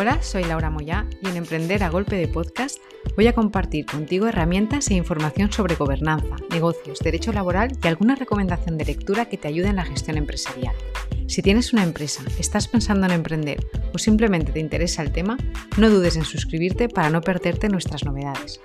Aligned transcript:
Hola, 0.00 0.22
soy 0.22 0.44
Laura 0.44 0.70
Moyá 0.70 1.08
y 1.20 1.28
en 1.28 1.36
Emprender 1.36 1.82
a 1.82 1.90
Golpe 1.90 2.14
de 2.14 2.28
Podcast 2.28 2.78
voy 3.16 3.26
a 3.26 3.32
compartir 3.32 3.84
contigo 3.84 4.28
herramientas 4.28 4.88
e 4.90 4.94
información 4.94 5.50
sobre 5.50 5.74
gobernanza, 5.74 6.36
negocios, 6.50 7.00
derecho 7.00 7.32
laboral 7.32 7.76
y 7.82 7.88
alguna 7.88 8.14
recomendación 8.14 8.78
de 8.78 8.84
lectura 8.84 9.24
que 9.24 9.38
te 9.38 9.48
ayude 9.48 9.66
en 9.66 9.74
la 9.74 9.84
gestión 9.84 10.16
empresarial. 10.16 10.72
Si 11.26 11.42
tienes 11.42 11.72
una 11.72 11.82
empresa, 11.82 12.22
estás 12.38 12.68
pensando 12.68 13.06
en 13.06 13.12
emprender 13.12 13.58
o 13.92 13.98
simplemente 13.98 14.52
te 14.52 14.60
interesa 14.60 15.02
el 15.02 15.10
tema, 15.10 15.36
no 15.78 15.90
dudes 15.90 16.14
en 16.14 16.24
suscribirte 16.24 16.88
para 16.88 17.10
no 17.10 17.20
perderte 17.20 17.68
nuestras 17.68 18.04
novedades. 18.04 18.60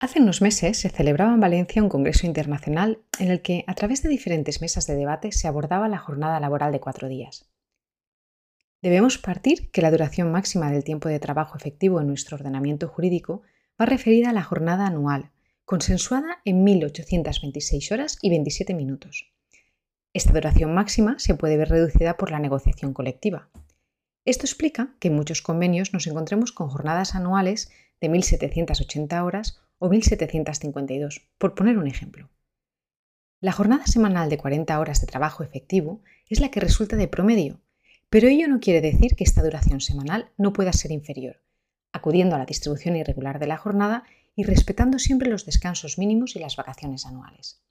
Hace 0.00 0.18
unos 0.18 0.40
meses 0.40 0.78
se 0.78 0.88
celebraba 0.88 1.34
en 1.34 1.40
Valencia 1.40 1.82
un 1.82 1.90
congreso 1.90 2.26
internacional 2.26 3.00
en 3.18 3.30
el 3.30 3.42
que, 3.42 3.64
a 3.66 3.74
través 3.74 4.02
de 4.02 4.08
diferentes 4.08 4.62
mesas 4.62 4.86
de 4.86 4.96
debate, 4.96 5.30
se 5.30 5.46
abordaba 5.46 5.88
la 5.88 5.98
jornada 5.98 6.40
laboral 6.40 6.72
de 6.72 6.80
cuatro 6.80 7.06
días. 7.06 7.50
Debemos 8.80 9.18
partir 9.18 9.70
que 9.70 9.82
la 9.82 9.90
duración 9.90 10.32
máxima 10.32 10.72
del 10.72 10.84
tiempo 10.84 11.10
de 11.10 11.20
trabajo 11.20 11.58
efectivo 11.58 12.00
en 12.00 12.06
nuestro 12.06 12.38
ordenamiento 12.38 12.88
jurídico 12.88 13.42
va 13.78 13.84
referida 13.84 14.30
a 14.30 14.32
la 14.32 14.42
jornada 14.42 14.86
anual, 14.86 15.32
consensuada 15.66 16.38
en 16.46 16.64
1.826 16.64 17.92
horas 17.92 18.18
y 18.22 18.30
27 18.30 18.72
minutos. 18.72 19.30
Esta 20.14 20.32
duración 20.32 20.72
máxima 20.72 21.18
se 21.18 21.34
puede 21.34 21.58
ver 21.58 21.68
reducida 21.68 22.16
por 22.16 22.30
la 22.30 22.38
negociación 22.38 22.94
colectiva. 22.94 23.50
Esto 24.24 24.46
explica 24.46 24.94
que 24.98 25.08
en 25.08 25.16
muchos 25.16 25.42
convenios 25.42 25.92
nos 25.92 26.06
encontremos 26.06 26.52
con 26.52 26.70
jornadas 26.70 27.14
anuales 27.14 27.70
de 28.00 28.08
1.780 28.10 29.22
horas 29.22 29.60
o 29.80 29.88
1.752, 29.88 31.22
por 31.38 31.54
poner 31.54 31.78
un 31.78 31.88
ejemplo. 31.88 32.28
La 33.40 33.52
jornada 33.52 33.86
semanal 33.86 34.28
de 34.28 34.36
40 34.36 34.78
horas 34.78 35.00
de 35.00 35.06
trabajo 35.06 35.42
efectivo 35.42 36.02
es 36.28 36.40
la 36.40 36.50
que 36.50 36.60
resulta 36.60 36.96
de 36.96 37.08
promedio, 37.08 37.62
pero 38.10 38.28
ello 38.28 38.46
no 38.46 38.60
quiere 38.60 38.82
decir 38.82 39.16
que 39.16 39.24
esta 39.24 39.42
duración 39.42 39.80
semanal 39.80 40.30
no 40.36 40.52
pueda 40.52 40.74
ser 40.74 40.92
inferior, 40.92 41.42
acudiendo 41.92 42.36
a 42.36 42.38
la 42.38 42.44
distribución 42.44 42.94
irregular 42.94 43.38
de 43.38 43.46
la 43.46 43.56
jornada 43.56 44.04
y 44.36 44.44
respetando 44.44 44.98
siempre 44.98 45.30
los 45.30 45.46
descansos 45.46 45.96
mínimos 45.96 46.36
y 46.36 46.40
las 46.40 46.56
vacaciones 46.56 47.06
anuales. 47.06 47.62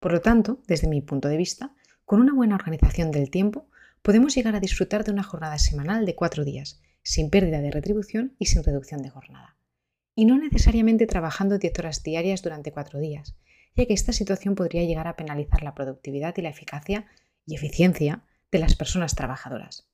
Por 0.00 0.12
lo 0.12 0.20
tanto, 0.20 0.60
desde 0.66 0.88
mi 0.88 1.00
punto 1.00 1.28
de 1.28 1.36
vista, 1.36 1.76
con 2.04 2.20
una 2.20 2.34
buena 2.34 2.56
organización 2.56 3.12
del 3.12 3.30
tiempo, 3.30 3.68
podemos 4.02 4.34
llegar 4.34 4.56
a 4.56 4.60
disfrutar 4.60 5.04
de 5.04 5.12
una 5.12 5.22
jornada 5.22 5.58
semanal 5.58 6.06
de 6.06 6.16
cuatro 6.16 6.44
días, 6.44 6.80
sin 7.04 7.30
pérdida 7.30 7.60
de 7.60 7.70
retribución 7.70 8.34
y 8.40 8.46
sin 8.46 8.64
reducción 8.64 9.00
de 9.02 9.10
jornada 9.10 9.55
y 10.16 10.24
no 10.24 10.38
necesariamente 10.38 11.06
trabajando 11.06 11.58
10 11.58 11.78
horas 11.78 12.02
diarias 12.02 12.42
durante 12.42 12.72
cuatro 12.72 12.98
días, 12.98 13.36
ya 13.76 13.86
que 13.86 13.92
esta 13.92 14.12
situación 14.12 14.54
podría 14.54 14.82
llegar 14.82 15.06
a 15.06 15.14
penalizar 15.14 15.62
la 15.62 15.74
productividad 15.74 16.34
y 16.38 16.42
la 16.42 16.48
eficacia 16.48 17.06
y 17.44 17.54
eficiencia 17.54 18.24
de 18.50 18.58
las 18.58 18.74
personas 18.74 19.14
trabajadoras. 19.14 19.88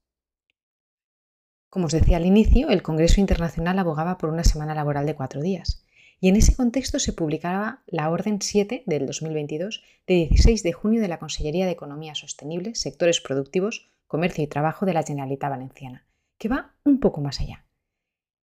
Como 1.68 1.86
os 1.86 1.92
decía 1.92 2.18
al 2.18 2.26
inicio, 2.26 2.70
el 2.70 2.82
Congreso 2.82 3.20
Internacional 3.20 3.78
abogaba 3.78 4.16
por 4.16 4.30
una 4.30 4.44
semana 4.44 4.74
laboral 4.74 5.06
de 5.06 5.16
cuatro 5.16 5.42
días, 5.42 5.84
y 6.20 6.28
en 6.28 6.36
ese 6.36 6.54
contexto 6.54 7.00
se 7.00 7.12
publicaba 7.12 7.82
la 7.86 8.08
Orden 8.08 8.40
7 8.40 8.84
del 8.86 9.06
2022 9.06 9.82
de 10.06 10.14
16 10.14 10.62
de 10.62 10.72
junio 10.72 11.00
de 11.00 11.08
la 11.08 11.18
Consellería 11.18 11.66
de 11.66 11.72
Economía 11.72 12.14
Sostenible, 12.14 12.76
Sectores 12.76 13.20
Productivos, 13.20 13.90
Comercio 14.06 14.44
y 14.44 14.46
Trabajo 14.46 14.86
de 14.86 14.94
la 14.94 15.02
Generalitat 15.02 15.50
Valenciana, 15.50 16.06
que 16.38 16.48
va 16.48 16.76
un 16.84 17.00
poco 17.00 17.20
más 17.20 17.40
allá. 17.40 17.64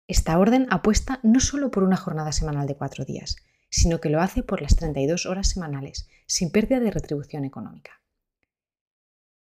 Esta 0.10 0.40
orden 0.40 0.66
apuesta 0.72 1.20
no 1.22 1.40
solo 1.40 1.70
por 1.70 1.84
una 1.84 1.96
jornada 1.96 2.32
semanal 2.32 2.66
de 2.66 2.76
cuatro 2.76 3.06
días, 3.06 3.36
sino 3.70 4.02
que 4.02 4.10
lo 4.10 4.22
hace 4.22 4.42
por 4.42 4.60
las 4.60 4.76
32 4.76 5.28
horas 5.28 5.50
semanales, 5.50 6.10
sin 6.26 6.50
pérdida 6.50 6.80
de 6.80 6.90
retribución 6.90 7.46
económica. 7.46 8.02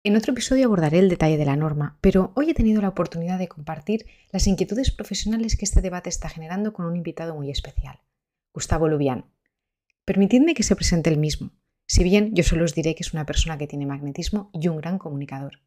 En 0.03 0.17
otro 0.17 0.33
episodio 0.33 0.67
abordaré 0.67 0.99
el 0.99 1.11
detalle 1.11 1.37
de 1.37 1.45
la 1.45 1.55
norma, 1.55 1.97
pero 2.01 2.33
hoy 2.35 2.51
he 2.51 2.55
tenido 2.55 2.83
la 2.83 2.89
oportunidad 2.89 3.39
de 3.39 3.47
compartir 3.47 4.07
las 4.33 4.49
inquietudes 4.49 4.91
profesionales 4.91 5.57
que 5.57 5.65
este 5.65 5.81
debate 5.81 6.09
está 6.09 6.29
generando 6.29 6.73
con 6.73 6.87
un 6.87 6.97
invitado 6.97 7.37
muy 7.37 7.53
especial, 7.53 8.01
Gustavo 8.53 8.89
Lubián. 8.89 9.27
Permitidme 10.05 10.55
que 10.55 10.65
se 10.65 10.75
presente 10.75 11.09
el 11.09 11.19
mismo, 11.19 11.53
si 11.87 12.03
bien 12.03 12.35
yo 12.35 12.43
solo 12.43 12.65
os 12.65 12.75
diré 12.75 12.97
que 12.97 13.05
es 13.05 13.13
una 13.13 13.27
persona 13.27 13.59
que 13.59 13.69
tiene 13.69 13.87
magnetismo 13.87 14.51
y 14.53 14.67
un 14.67 14.79
gran 14.79 14.99
comunicador, 14.99 15.61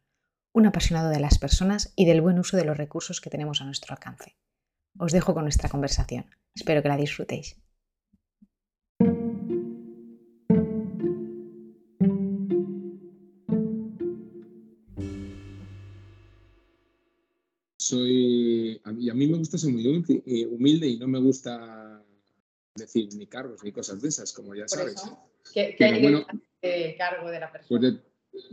un 0.52 0.66
apasionado 0.66 1.08
de 1.08 1.20
las 1.20 1.38
personas 1.38 1.94
y 1.96 2.04
del 2.04 2.20
buen 2.20 2.38
uso 2.38 2.58
de 2.58 2.66
los 2.66 2.76
recursos 2.76 3.22
que 3.22 3.30
tenemos 3.30 3.62
a 3.62 3.64
nuestro 3.64 3.94
alcance. 3.94 4.36
Os 4.98 5.12
dejo 5.12 5.34
con 5.34 5.44
nuestra 5.44 5.68
conversación. 5.68 6.26
Espero 6.54 6.82
que 6.82 6.88
la 6.88 6.96
disfrutéis. 6.96 7.56
Soy, 17.78 18.80
y 18.98 19.10
a 19.10 19.14
mí 19.14 19.26
me 19.26 19.38
gusta 19.38 19.58
ser 19.58 19.72
muy 19.72 20.04
eh, 20.08 20.46
humilde 20.46 20.86
y 20.88 20.98
no 20.98 21.08
me 21.08 21.18
gusta 21.18 22.02
decir 22.74 23.08
ni 23.14 23.26
cargos 23.26 23.62
ni 23.64 23.72
cosas 23.72 24.00
de 24.00 24.08
esas, 24.08 24.32
como 24.32 24.54
ya 24.54 24.68
sabes. 24.68 25.02
¿Qué, 25.52 25.76
hay 25.80 26.00
bueno, 26.00 26.24
cargo 26.96 27.30
de 27.30 27.40
la 27.40 27.50
persona? 27.50 27.80
Pues 27.80 27.94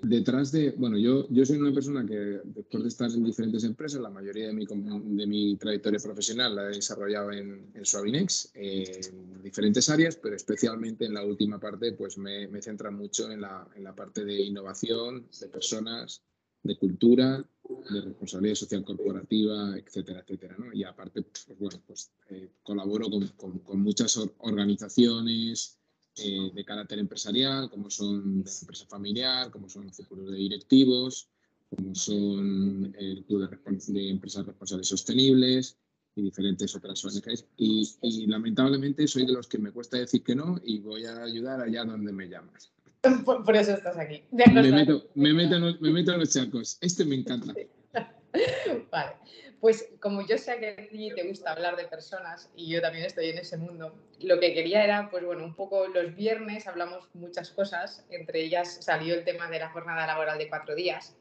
detrás 0.02 0.52
de, 0.52 0.72
bueno, 0.72 0.98
yo, 0.98 1.28
yo 1.30 1.46
soy 1.46 1.58
una 1.58 1.74
persona 1.74 2.06
que 2.06 2.42
después 2.44 2.84
de 2.84 2.90
estar 2.90 3.10
en 3.12 3.24
diferentes 3.24 3.64
empresas, 3.64 4.02
la 4.02 4.10
mayoría 4.10 4.48
de 4.48 4.54
mi, 4.54 4.66
de 4.66 5.28
mi 5.28 5.56
trayectoria 5.56 6.00
profesional 6.00 6.56
la 6.56 6.66
he 6.66 6.76
desarrollado 6.76 7.32
en, 7.32 7.72
en 7.74 7.86
Suavinex, 7.86 8.52
en 8.54 9.42
diferentes 9.42 9.90
áreas, 9.90 10.18
pero 10.18 10.36
especialmente 10.36 11.06
en 11.06 11.14
la 11.14 11.24
última 11.24 11.60
parte, 11.60 11.94
pues 11.94 12.18
me, 12.18 12.48
me 12.48 12.62
centra 12.62 12.92
mucho 12.92 13.32
en 13.32 13.42
la, 13.42 13.68
en 13.76 13.84
la 13.84 13.96
parte 13.96 14.26
de 14.26 14.42
innovación, 14.42 15.28
de 15.40 15.48
personas, 15.48 16.22
de 16.64 16.78
cultura, 16.78 17.46
de 17.92 18.02
responsabilidad 18.02 18.56
social 18.56 18.84
corporativa, 18.84 19.78
etcétera, 19.78 20.22
etcétera. 20.22 20.56
¿no? 20.58 20.74
Y 20.74 20.84
aparte, 20.84 21.22
pues, 21.22 21.48
bueno, 21.58 21.82
pues 21.88 22.12
eh, 22.30 22.50
colaboro 22.64 23.10
con, 23.10 23.28
con, 23.30 23.60
con 23.60 23.80
muchas 23.80 24.20
organizaciones, 24.40 25.79
eh, 26.24 26.52
de 26.54 26.66
carácter 26.66 27.00
empresarial, 27.00 27.70
como 27.70 27.90
son 27.90 28.44
de 28.44 28.52
empresa 28.62 28.86
familiar, 28.88 29.50
como 29.52 29.70
son 29.70 29.94
círculos 29.94 30.32
de 30.32 30.38
directivos, 30.38 31.30
como 31.70 31.94
son 31.96 32.94
el 32.98 33.24
Club 33.26 33.50
de, 33.88 34.10
Empresas 34.10 34.46
Responsables 34.46 34.88
Sostenibles 34.88 35.78
y 36.16 36.24
diferentes 36.24 36.76
otras 36.76 37.04
ONGs. 37.06 37.46
Y, 37.58 38.28
lamentablemente 38.28 39.08
soy 39.08 39.26
de 39.26 39.34
los 39.34 39.48
que 39.48 39.58
me 39.58 39.72
cuesta 39.72 39.98
decir 39.98 40.24
que 40.24 40.36
no 40.36 40.60
y 40.64 40.80
voy 40.80 41.06
a 41.06 41.24
ayudar 41.24 41.62
allá 41.62 41.86
donde 41.86 42.12
me 42.12 42.28
llamas. 42.28 42.72
Por, 43.26 43.56
eso 43.56 43.74
estás 43.74 43.98
aquí. 43.98 44.24
Me 44.32 44.46
meto, 44.48 45.10
me, 45.16 45.34
meto, 45.34 45.60
me 45.80 45.92
meto 45.92 46.14
en 46.14 46.20
los 46.20 46.34
charcos. 46.34 46.78
Este 46.82 47.06
me 47.06 47.16
encanta. 47.16 47.54
vale. 48.92 49.12
Pues 49.60 49.90
como 50.00 50.26
yo 50.26 50.38
sé 50.38 50.58
que 50.60 50.70
a 50.70 50.88
ti 50.88 51.12
te 51.14 51.28
gusta 51.28 51.52
hablar 51.52 51.76
de 51.76 51.86
personas 51.86 52.50
y 52.56 52.70
yo 52.70 52.82
también 52.82 53.06
estoy 53.06 53.30
en 53.30 53.40
ese 53.40 53.58
mundo, 53.58 53.94
lo 54.22 54.40
que 54.40 54.54
quería 54.54 54.84
era, 54.84 55.10
pues 55.10 55.26
bueno, 55.26 55.44
un 55.44 55.54
poco 55.54 55.88
los 55.88 56.16
viernes 56.16 56.66
hablamos 56.68 57.10
muchas 57.14 57.50
cosas, 57.52 58.06
entre 58.10 58.42
ellas 58.42 58.78
salió 58.82 59.16
el 59.16 59.26
tema 59.26 59.50
de 59.50 59.60
la 59.60 59.70
jornada 59.70 60.08
laboral 60.08 60.38
de 60.38 60.48
cuatro 60.48 60.76
días 60.76 61.18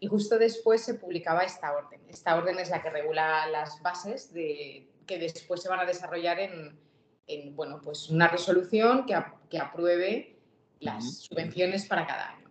y 0.00 0.06
justo 0.06 0.38
después 0.38 0.82
se 0.82 0.94
publicaba 0.94 1.44
esta 1.44 1.72
orden. 1.72 2.00
Esta 2.08 2.36
orden 2.36 2.58
es 2.58 2.70
la 2.70 2.82
que 2.82 2.90
regula 2.90 3.46
las 3.48 3.80
bases 3.82 4.32
de, 4.32 4.88
que 5.06 5.18
después 5.18 5.62
se 5.62 5.68
van 5.68 5.80
a 5.80 5.86
desarrollar 5.86 6.40
en, 6.40 6.78
en 7.26 7.54
bueno, 7.54 7.80
pues 7.82 8.08
una 8.08 8.28
resolución 8.28 9.06
que, 9.06 9.22
que 9.50 9.58
apruebe 9.58 10.36
las 10.80 11.20
subvenciones 11.20 11.86
para 11.86 12.06
cada 12.06 12.30
año. 12.30 12.50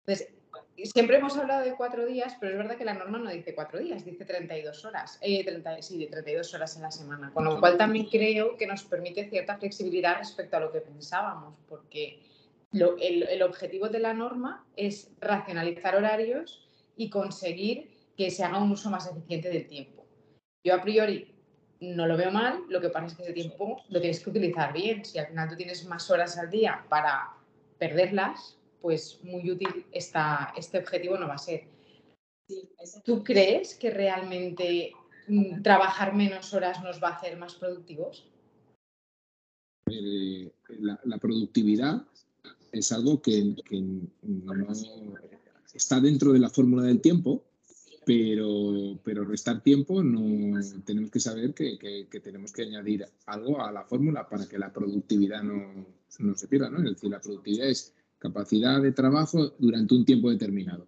Entonces, 0.00 0.35
siempre 0.84 1.16
hemos 1.16 1.36
hablado 1.36 1.64
de 1.64 1.74
cuatro 1.74 2.04
días, 2.06 2.36
pero 2.38 2.52
es 2.52 2.58
verdad 2.58 2.76
que 2.76 2.84
la 2.84 2.94
norma 2.94 3.18
no 3.18 3.30
dice 3.30 3.54
cuatro 3.54 3.78
días, 3.78 4.04
dice 4.04 4.24
32 4.24 4.84
horas, 4.84 5.18
eh, 5.22 5.44
30, 5.44 5.80
sí, 5.82 5.98
de 5.98 6.06
32 6.06 6.54
horas 6.54 6.76
en 6.76 6.82
la 6.82 6.90
semana, 6.90 7.30
con 7.32 7.44
lo 7.44 7.58
cual 7.58 7.78
también 7.78 8.06
creo 8.06 8.56
que 8.56 8.66
nos 8.66 8.84
permite 8.84 9.28
cierta 9.28 9.56
flexibilidad 9.56 10.18
respecto 10.18 10.56
a 10.56 10.60
lo 10.60 10.72
que 10.72 10.80
pensábamos, 10.80 11.58
porque 11.68 12.20
el, 12.72 13.22
el, 13.22 13.42
objetivo 13.42 13.88
de 13.88 14.00
la 14.00 14.12
norma 14.12 14.66
es 14.76 15.10
racionalizar 15.20 15.96
horarios 15.96 16.68
y 16.96 17.08
conseguir 17.08 17.90
que 18.16 18.30
se 18.30 18.44
haga 18.44 18.58
un 18.58 18.70
uso 18.70 18.90
más 18.90 19.10
eficiente 19.10 19.48
del 19.48 19.66
tiempo. 19.66 20.04
Yo 20.64 20.74
a 20.74 20.82
priori 20.82 21.34
no 21.80 22.06
lo 22.06 22.16
veo 22.16 22.30
mal, 22.30 22.62
lo 22.68 22.80
que 22.80 22.88
pasa 22.88 23.06
es 23.06 23.14
que 23.14 23.22
ese 23.22 23.32
tiempo 23.32 23.82
lo 23.88 24.00
tienes 24.00 24.20
que 24.20 24.30
utilizar 24.30 24.72
bien. 24.72 25.04
Si 25.04 25.18
al 25.18 25.26
final 25.26 25.48
tú 25.48 25.56
tienes 25.56 25.84
más 25.86 26.10
horas 26.10 26.38
al 26.38 26.50
día 26.50 26.84
para 26.88 27.34
perderlas, 27.78 28.55
pues 28.80 29.20
muy 29.22 29.50
útil 29.50 29.86
esta, 29.92 30.52
este 30.56 30.78
objetivo 30.78 31.16
no 31.16 31.28
va 31.28 31.34
a 31.34 31.38
ser. 31.38 31.64
¿Tú 33.04 33.24
crees 33.24 33.74
que 33.74 33.90
realmente 33.90 34.92
mm, 35.28 35.62
trabajar 35.62 36.14
menos 36.14 36.52
horas 36.54 36.82
nos 36.82 37.02
va 37.02 37.08
a 37.08 37.16
hacer 37.16 37.36
más 37.36 37.54
productivos? 37.54 38.30
Eh, 39.90 40.52
la, 40.78 41.18
productividad 41.18 42.02
es 42.72 42.92
algo 42.92 43.22
que, 43.22 43.54
está 45.74 46.00
dentro 46.00 46.32
de 46.32 46.38
la 46.38 46.50
fórmula 46.50 46.82
del 46.82 47.00
tiempo, 47.00 47.44
pero, 48.04 48.98
pero 49.04 49.24
restar 49.24 49.62
tiempo 49.62 50.02
no 50.02 50.60
tenemos 50.84 51.10
que 51.10 51.20
saber 51.20 51.54
que, 51.54 51.78
que, 51.78 52.20
tenemos 52.20 52.52
que 52.52 52.62
añadir 52.62 53.06
algo 53.26 53.60
a 53.62 53.72
la 53.72 53.84
fórmula 53.84 54.28
para 54.28 54.46
que 54.46 54.58
la 54.58 54.72
productividad 54.72 55.42
no, 55.42 55.86
no 56.18 56.34
se 56.34 56.48
pierda. 56.48 56.70
¿no? 56.70 56.78
Es 56.78 56.94
decir, 56.94 57.10
la 57.10 57.20
productividad 57.20 57.68
es 57.68 57.94
capacidad 58.18 58.82
de 58.82 58.92
trabajo 58.92 59.54
durante 59.58 59.94
un 59.94 60.04
tiempo 60.04 60.30
determinado. 60.30 60.86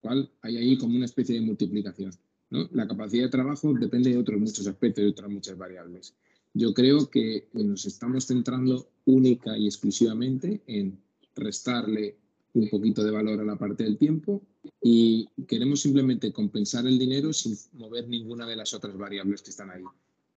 ¿Cuál? 0.00 0.30
Hay 0.42 0.56
ahí 0.56 0.78
como 0.78 0.96
una 0.96 1.04
especie 1.04 1.34
de 1.36 1.40
multiplicación. 1.40 2.12
¿no? 2.50 2.68
La 2.72 2.86
capacidad 2.86 3.24
de 3.24 3.30
trabajo 3.30 3.72
depende 3.74 4.10
de 4.10 4.18
otros 4.18 4.38
muchos 4.40 4.66
aspectos 4.66 5.04
y 5.04 5.08
otras 5.08 5.30
muchas 5.30 5.56
variables. 5.56 6.14
Yo 6.54 6.72
creo 6.72 7.10
que 7.10 7.48
nos 7.52 7.84
estamos 7.86 8.26
centrando 8.26 8.88
única 9.04 9.58
y 9.58 9.66
exclusivamente 9.66 10.62
en 10.66 10.98
restarle 11.34 12.16
un 12.54 12.68
poquito 12.70 13.04
de 13.04 13.10
valor 13.10 13.40
a 13.40 13.44
la 13.44 13.56
parte 13.56 13.84
del 13.84 13.98
tiempo 13.98 14.42
y 14.82 15.28
queremos 15.46 15.80
simplemente 15.80 16.32
compensar 16.32 16.86
el 16.86 16.98
dinero 16.98 17.32
sin 17.32 17.54
mover 17.74 18.08
ninguna 18.08 18.46
de 18.46 18.56
las 18.56 18.72
otras 18.72 18.96
variables 18.96 19.42
que 19.42 19.50
están 19.50 19.70
ahí. 19.70 19.84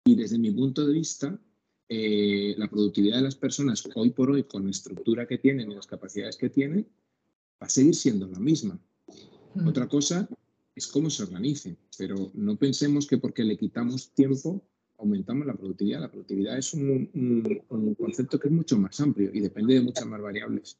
Y 0.05 0.15
desde 0.15 0.37
mi 0.37 0.51
punto 0.51 0.85
de 0.85 0.93
vista, 0.93 1.39
eh, 1.89 2.55
la 2.57 2.69
productividad 2.69 3.17
de 3.17 3.23
las 3.23 3.35
personas 3.35 3.83
hoy 3.95 4.11
por 4.11 4.31
hoy, 4.31 4.43
con 4.43 4.65
la 4.65 4.71
estructura 4.71 5.27
que 5.27 5.37
tienen 5.37 5.71
y 5.71 5.75
las 5.75 5.87
capacidades 5.87 6.37
que 6.37 6.49
tienen, 6.49 6.87
va 7.61 7.67
a 7.67 7.69
seguir 7.69 7.95
siendo 7.95 8.27
la 8.27 8.39
misma. 8.39 8.79
Mm. 9.55 9.67
Otra 9.67 9.87
cosa 9.87 10.29
es 10.75 10.87
cómo 10.87 11.09
se 11.09 11.23
organicen, 11.23 11.77
pero 11.97 12.31
no 12.33 12.55
pensemos 12.55 13.07
que 13.07 13.17
porque 13.17 13.43
le 13.43 13.57
quitamos 13.57 14.11
tiempo 14.11 14.63
aumentamos 14.99 15.47
la 15.47 15.55
productividad. 15.55 16.01
La 16.01 16.11
productividad 16.11 16.57
es 16.57 16.73
un, 16.73 17.09
un 17.69 17.95
concepto 17.95 18.39
que 18.39 18.49
es 18.49 18.53
mucho 18.53 18.77
más 18.77 18.99
amplio 18.99 19.31
y 19.33 19.39
depende 19.39 19.73
de 19.75 19.81
muchas 19.81 20.05
más 20.05 20.21
variables. 20.21 20.77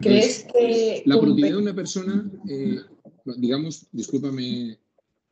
¿Crees 0.00 0.46
que... 0.52 1.02
La 1.06 1.18
productividad 1.18 1.56
de 1.56 1.62
una 1.62 1.74
persona, 1.74 2.30
eh, 2.48 2.80
digamos, 3.36 3.86
discúlpame, 3.92 4.78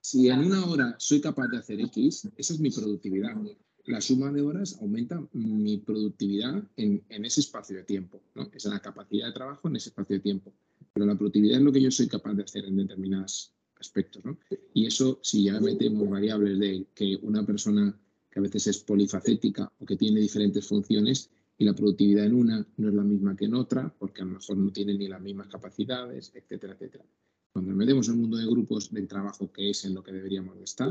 si 0.00 0.28
en 0.28 0.40
una 0.40 0.66
hora 0.66 0.94
soy 0.98 1.20
capaz 1.20 1.48
de 1.48 1.58
hacer 1.58 1.80
X, 1.80 2.28
esa 2.36 2.54
es 2.54 2.60
mi 2.60 2.70
productividad. 2.70 3.36
La 3.84 4.00
suma 4.00 4.30
de 4.30 4.42
horas 4.42 4.78
aumenta 4.80 5.20
mi 5.32 5.78
productividad 5.78 6.62
en, 6.76 7.04
ese 7.08 7.40
espacio 7.40 7.76
de 7.76 7.82
tiempo, 7.82 8.22
¿no? 8.34 8.48
Es 8.52 8.64
la 8.64 8.80
capacidad 8.80 9.26
de 9.26 9.32
trabajo 9.32 9.68
en 9.68 9.76
ese 9.76 9.88
espacio 9.88 10.16
de 10.16 10.20
tiempo. 10.20 10.52
Pero 10.92 11.06
la 11.06 11.16
productividad 11.16 11.58
es 11.58 11.64
lo 11.64 11.72
que 11.72 11.80
yo 11.80 11.90
soy 11.90 12.06
capaz 12.06 12.34
de 12.34 12.44
hacer 12.44 12.64
en 12.64 12.76
determinados 12.76 13.52
aspectos, 13.80 14.24
¿no? 14.24 14.38
Y 14.72 14.86
eso, 14.86 15.18
si 15.22 15.44
ya 15.44 15.58
metemos 15.58 16.08
variables 16.08 16.58
de 16.60 16.86
que 16.94 17.18
una 17.22 17.44
persona 17.44 17.98
que 18.30 18.38
a 18.38 18.42
veces 18.42 18.68
es 18.68 18.78
polifacética 18.78 19.72
o 19.80 19.84
que 19.84 19.96
tiene 19.96 20.20
diferentes 20.20 20.66
funciones, 20.66 21.30
y 21.58 21.64
la 21.64 21.74
productividad 21.74 22.24
en 22.24 22.34
una 22.34 22.66
no 22.76 22.88
es 22.88 22.94
la 22.94 23.04
misma 23.04 23.36
que 23.36 23.44
en 23.44 23.54
otra, 23.54 23.92
porque 23.98 24.22
a 24.22 24.24
lo 24.24 24.32
mejor 24.32 24.56
no 24.56 24.72
tiene 24.72 24.94
ni 24.94 25.06
las 25.06 25.20
mismas 25.20 25.48
capacidades, 25.48 26.32
etcétera, 26.34 26.74
etcétera. 26.74 27.04
Cuando 27.52 27.70
nos 27.70 27.78
metemos 27.78 28.08
en 28.08 28.14
el 28.14 28.20
mundo 28.20 28.36
de 28.36 28.46
grupos 28.46 28.90
de 28.90 29.02
trabajo, 29.02 29.52
que 29.52 29.70
es 29.70 29.84
en 29.84 29.94
lo 29.94 30.02
que 30.02 30.12
deberíamos 30.12 30.56
de 30.56 30.64
estar, 30.64 30.90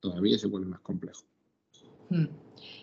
todavía 0.00 0.38
se 0.38 0.46
vuelve 0.46 0.68
más 0.68 0.80
complejo. 0.80 1.24
Hmm. 2.10 2.26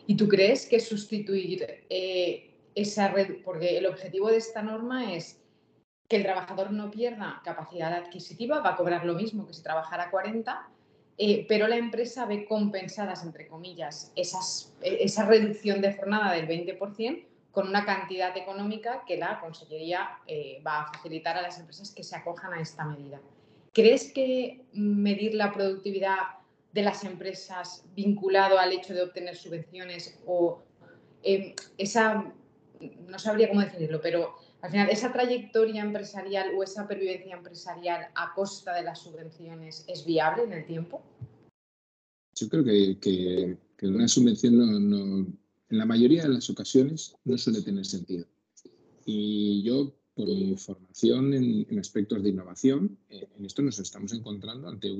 ¿Y 0.07 0.16
tú 0.16 0.27
crees 0.27 0.66
que 0.68 0.80
sustituir 0.80 1.86
eh, 1.89 2.56
esa 2.75 3.07
red, 3.10 3.44
porque 3.44 3.77
el 3.77 3.86
objetivo 3.86 4.30
de 4.30 4.38
esta 4.38 4.62
norma 4.62 5.13
es 5.13 5.42
que 6.07 6.18
el 6.18 6.24
trabajador 6.24 6.72
no 6.72 6.92
pierda 6.92 7.42
capacidad 7.44 7.94
adquisitiva, 7.94 8.60
va 8.60 8.72
a 8.72 8.75
cobrar 8.75 9.06
lo 9.06 9.16
mismo 9.16 9.48
que 9.48 9.54
si 9.54 9.63
trabajara 9.63 10.12
40, 10.12 10.69
eh, 11.18 11.45
pero 11.48 11.68
la 11.68 11.77
empresa 11.77 12.25
ve 12.25 12.45
compensadas, 12.45 13.24
entre 13.24 13.48
comillas, 13.48 14.12
esas, 14.16 14.75
esa 14.81 15.25
reducción 15.25 15.81
de 15.81 15.94
jornada 15.94 16.33
del 16.33 16.48
20% 16.48 17.25
con 17.51 17.69
una 17.69 17.86
cantidad 17.86 18.36
económica 18.36 19.04
que 19.07 19.16
la 19.16 19.39
Consellería 19.39 20.19
eh, 20.27 20.62
va 20.66 20.81
a 20.81 20.94
facilitar 20.94 21.38
a 21.38 21.42
las 21.42 21.57
empresas 21.57 21.92
que 21.92 22.04
se 22.04 22.16
acojan 22.16 22.54
a 22.54 22.60
esta 22.60 22.83
medida. 22.83 23.22
¿Crees 23.74 24.12
que 24.12 24.66
medir 24.74 25.33
la 25.33 25.54
productividad 25.54 26.18
de 26.75 26.83
las 26.83 27.06
empresas 27.06 27.86
vinculado 27.95 28.60
al 28.60 28.74
hecho 28.74 28.94
de 28.94 29.01
obtener 29.01 29.38
subvenciones 29.38 30.19
o 30.25 30.62
em, 31.24 31.54
esa, 31.77 32.33
no 33.07 33.18
sabría 33.18 33.48
cómo 33.48 33.62
definirlo, 33.62 34.01
pero 34.01 34.36
al 34.62 34.72
final, 34.72 34.89
esa 34.89 35.13
trayectoria 35.13 35.81
empresarial 35.81 36.51
o 36.57 36.63
esa 36.63 36.86
pervivencia 36.86 37.33
empresarial 37.33 38.07
a 38.13 38.33
costa 38.36 38.75
de 38.75 38.83
las 38.83 39.00
subvenciones 39.00 39.86
es 39.88 40.06
viable 40.06 40.44
en 40.44 40.51
el 40.51 40.66
tiempo? 40.66 41.01
Yo 42.36 42.50
creo 42.50 42.66
que, 42.66 43.57
una 43.83 44.07
subvención 44.10 44.54
en 45.69 45.77
la 45.77 45.86
mayoría 45.86 46.24
de 46.24 46.30
las 46.30 46.50
ocasiones 46.50 47.16
no 47.24 47.38
suele 47.38 47.62
tener 47.62 47.86
sentido. 47.86 48.25
Y 49.06 49.63
yo, 49.63 49.95
por 50.13 50.27
mi 50.27 50.57
formación 50.57 51.33
en, 51.33 51.80
aspectos 51.80 52.22
de 52.22 52.30
innovación, 52.31 52.98
eh, 53.10 53.30
en 53.38 53.45
esto 53.45 53.62
nos 53.62 53.80
estamos 53.80 54.12
encontrando 54.12 54.68
ante 54.68 54.92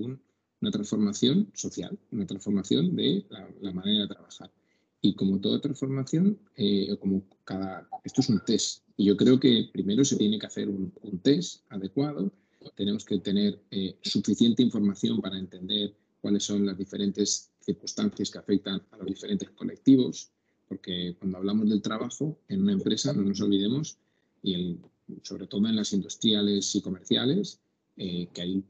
una 0.66 0.72
transformación 0.72 1.52
social, 1.54 1.96
una 2.12 2.26
transformación 2.26 2.96
de 2.96 3.24
la 3.62 3.72
manera 3.72 4.02
de 4.02 4.08
trabajar. 4.08 4.52
Y 5.00 5.14
como 5.14 5.40
toda 5.40 5.62
transformación, 5.62 6.40
eh, 6.56 6.98
como 7.00 7.22
cada, 7.44 7.88
esto 8.04 8.22
es 8.22 8.30
un 8.30 8.44
test. 8.44 8.82
Y 8.98 9.06
yo 9.06 9.16
creo 9.16 9.40
que 9.40 9.70
primero 9.72 10.04
se 10.04 10.16
tiene 10.16 10.40
que 10.40 10.48
hacer 10.48 10.68
un, 10.68 10.92
test 11.22 11.62
adecuado. 11.70 12.32
Tenemos 12.76 13.06
que 13.06 13.20
tener 13.20 13.62
eh, 13.70 13.96
suficiente 14.02 14.64
información 14.64 15.22
para 15.22 15.38
entender 15.38 15.94
cuáles 16.20 16.44
son 16.44 16.66
las 16.66 16.76
diferentes 16.80 17.52
circunstancias 17.60 18.32
que 18.32 18.40
afectan 18.40 18.82
a 18.90 18.98
los 18.98 19.06
diferentes 19.06 19.52
colectivos. 19.52 20.32
Porque 20.68 21.16
cuando 21.20 21.38
hablamos 21.38 21.70
del 21.70 21.84
trabajo 21.84 22.40
en 22.48 22.64
una 22.64 22.74
empresa, 22.74 23.14
no 23.14 23.22
nos 23.22 23.40
olvidemos, 23.40 24.00
y 24.42 24.80
sobre 25.22 25.46
todo 25.46 25.68
en 25.68 25.76
las 25.76 25.94
industriales 25.94 26.74
y 26.74 26.82
comerciales, 26.82 27.60
eh, 27.98 28.28
que 28.34 28.42
hay 28.42 28.64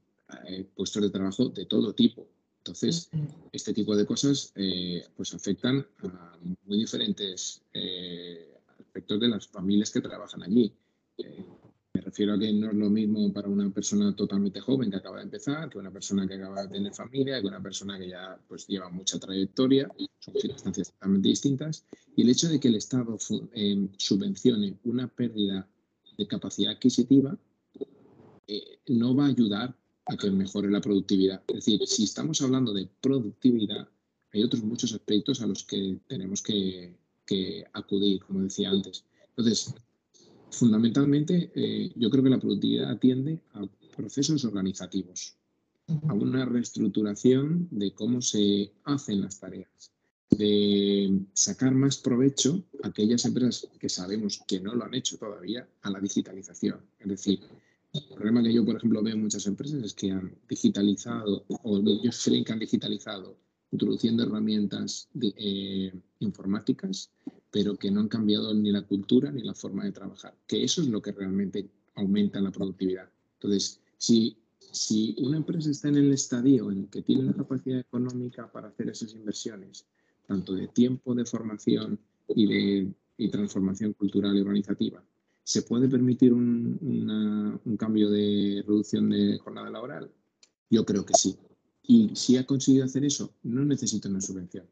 puestos 0.76 1.02
de 1.02 1.10
trabajo 1.10 1.50
de 1.50 1.66
todo 1.66 1.94
tipo 1.94 2.28
entonces, 2.66 3.12
este 3.52 3.74
tipo 3.74 3.96
de 3.96 4.08
cosas 4.08 4.52
eh, 4.56 5.06
pues 5.16 5.36
afectan 5.36 5.86
a 6.04 6.36
muy 6.66 6.80
diferentes 6.80 7.62
eh, 7.72 8.58
aspectos 8.80 9.20
de 9.20 9.28
las 9.28 9.48
familias 9.48 9.92
que 9.92 10.02
trabajan 10.02 10.42
allí. 10.42 10.74
Eh, 11.20 11.46
me 11.94 12.02
refiero 12.02 12.34
a 12.34 12.40
que 12.40 12.52
no 12.52 12.72
es 12.72 12.74
lo 12.74 12.90
mismo 12.90 13.32
para 13.32 13.50
una 13.50 13.70
persona 13.70 14.16
totalmente 14.16 14.62
joven 14.62 14.90
que 14.90 14.98
acaba 14.98 15.18
de 15.18 15.26
empezar, 15.26 15.70
que 15.70 15.78
una 15.78 15.92
persona 15.92 16.28
que 16.28 16.34
acaba 16.34 16.64
de 16.64 16.70
tener 16.70 16.92
familia, 16.92 17.40
que 17.40 17.48
una 17.48 17.62
persona 17.62 18.00
que 18.00 18.10
ya 18.10 18.36
pues, 18.48 18.66
lleva 18.66 18.90
mucha 18.90 19.20
trayectoria. 19.20 19.88
Son 20.18 20.34
circunstancias 20.34 20.92
totalmente 20.92 21.30
distintas. 21.30 21.86
Y 22.16 22.24
el 22.24 22.30
hecho 22.30 22.50
de 22.50 22.60
que 22.60 22.70
el 22.70 22.76
Estado 22.76 23.16
subvencione 23.20 24.80
una 24.86 25.08
pérdida 25.08 25.68
de 26.18 26.28
capacidad 26.28 26.72
adquisitiva 26.74 27.38
no 28.88 29.16
va 29.16 29.26
a 29.26 29.30
ayudar 29.30 29.76
a 30.08 30.18
que 30.18 30.30
mejore 30.30 30.70
la 30.70 30.82
productividad. 30.82 31.42
Es 31.48 31.66
decir, 31.66 31.82
si 31.88 32.04
estamos 32.04 32.42
hablando 32.42 32.74
de 32.74 32.88
productividad, 33.02 33.88
hay 34.34 34.44
otros 34.44 34.64
muchos 34.64 34.94
aspectos 34.94 35.42
a 35.42 35.48
los 35.48 35.64
que 35.64 36.00
tenemos 36.08 36.42
que, 36.42 36.94
acudir, 37.74 38.22
como 38.24 38.42
decía 38.42 38.70
antes. 38.70 39.04
Entonces, 39.30 39.74
fundamentalmente, 40.52 41.52
eh, 41.56 41.92
yo 41.96 42.10
creo 42.10 42.24
que 42.24 42.30
la 42.30 42.40
productividad 42.40 42.92
atiende 42.92 43.42
a 43.54 43.66
procesos 43.96 44.44
organizativos, 44.46 45.36
a 46.08 46.14
una 46.14 46.46
reestructuración 46.46 47.68
de 47.72 47.94
cómo 47.94 48.22
se 48.22 48.72
hacen 48.84 49.22
las 49.22 49.40
tareas, 49.40 49.92
de 50.30 51.20
sacar 51.34 51.74
más 51.74 51.98
provecho 51.98 52.64
a 52.84 52.90
aquellas 52.90 53.26
empresas 53.26 53.68
que 53.80 53.90
sabemos 53.90 54.42
que 54.48 54.60
no 54.60 54.76
lo 54.76 54.84
han 54.84 54.94
hecho 54.94 55.18
todavía 55.18 55.68
a 55.82 55.90
la 55.90 56.00
digitalización. 56.00 56.80
Es 57.00 57.08
decir, 57.08 57.40
el 57.96 58.16
problema 58.16 58.44
que 58.44 58.54
yo, 58.54 58.66
por 58.66 58.78
ejemplo, 58.78 59.02
veo 59.04 59.14
en 59.14 59.22
muchas 59.22 59.48
empresas 59.48 59.84
es 59.84 59.94
que 59.94 60.12
han 60.12 60.36
digitalizado, 60.50 61.46
o 61.48 61.78
ellos 61.80 62.22
creen 62.24 62.44
que 62.44 62.54
han 62.54 62.60
digitalizado, 62.60 63.38
introduciendo 63.72 64.24
herramientas 64.24 65.10
eh, 65.22 65.94
informáticas, 66.20 67.12
pero 67.52 67.76
que 67.76 67.92
no 67.92 68.02
han 68.02 68.08
cambiado 68.08 68.54
ni 68.54 68.72
la 68.72 68.82
cultura 68.82 69.32
ni 69.32 69.42
la 69.44 69.54
forma 69.54 69.86
de 69.86 69.92
trabajar. 69.92 70.36
Que 70.48 70.64
eso 70.64 70.82
es 70.82 70.88
lo 70.88 71.02
que 71.02 71.12
realmente 71.12 71.70
aumenta 71.96 72.42
la 72.42 72.52
productividad. 72.52 73.10
Entonces, 73.36 73.80
si, 73.98 74.38
si 74.72 75.16
una 75.20 75.38
empresa 75.38 75.72
está 75.72 75.88
en 75.88 75.98
el 75.98 76.14
estadio 76.14 76.72
en 76.72 76.80
el 76.80 76.90
que 76.90 77.02
tiene 77.02 77.24
la 77.24 77.34
capacidad 77.34 77.80
económica 77.80 78.52
para 78.52 78.68
hacer 78.68 78.90
esas 78.90 79.14
inversiones, 79.14 79.86
tanto 80.28 80.54
de 80.54 80.68
tiempo, 80.68 81.16
de 81.16 81.26
formación 81.26 82.00
y 82.28 82.48
de 82.48 82.94
y 83.18 83.30
transformación 83.30 83.94
cultural 83.94 84.36
y 84.36 84.42
organizativa, 84.42 85.04
¿Se 85.46 85.62
puede 85.62 85.88
permitir 85.88 86.34
un, 86.34 87.62
cambio 87.78 88.10
de 88.10 88.64
reducción 88.68 89.12
de 89.12 89.38
jornada 89.38 89.70
laboral? 89.70 90.12
Yo 90.72 90.84
creo 90.84 91.06
que 91.06 91.14
sí. 91.14 91.38
Y 91.84 92.16
si 92.16 92.36
ha 92.38 92.48
conseguido 92.48 92.84
hacer 92.84 93.06
eso, 93.06 93.32
no 93.44 93.64
necesita 93.64 94.10
una 94.10 94.22
subvención. 94.22 94.66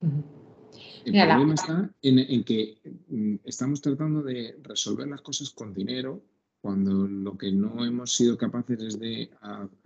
El 0.00 1.12
problema 1.12 1.54
está 1.54 1.92
en, 2.02 2.44
que 2.44 2.78
mm, 3.08 3.34
estamos 3.44 3.80
tratando 3.80 4.22
de 4.22 4.56
resolver 4.62 5.08
las 5.08 5.22
cosas 5.22 5.50
con 5.50 5.74
dinero 5.74 6.22
cuando 6.60 7.08
lo 7.08 7.36
que 7.36 7.50
no 7.50 7.84
hemos 7.84 8.14
sido 8.14 8.38
capaces 8.38 8.80
es 8.80 9.00
de 9.00 9.28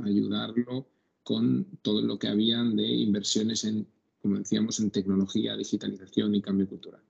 ayudarlo 0.04 0.86
con 1.22 1.64
todo 1.80 2.02
lo 2.02 2.18
que 2.18 2.28
habían 2.28 2.76
de 2.76 2.86
inversiones 2.86 3.64
en, 3.64 3.86
como 4.20 4.36
decíamos, 4.36 4.80
en 4.80 4.90
tecnología, 4.90 5.56
digitalización 5.56 6.34
y 6.34 6.42
cambio 6.42 6.68
cultural. 6.68 7.00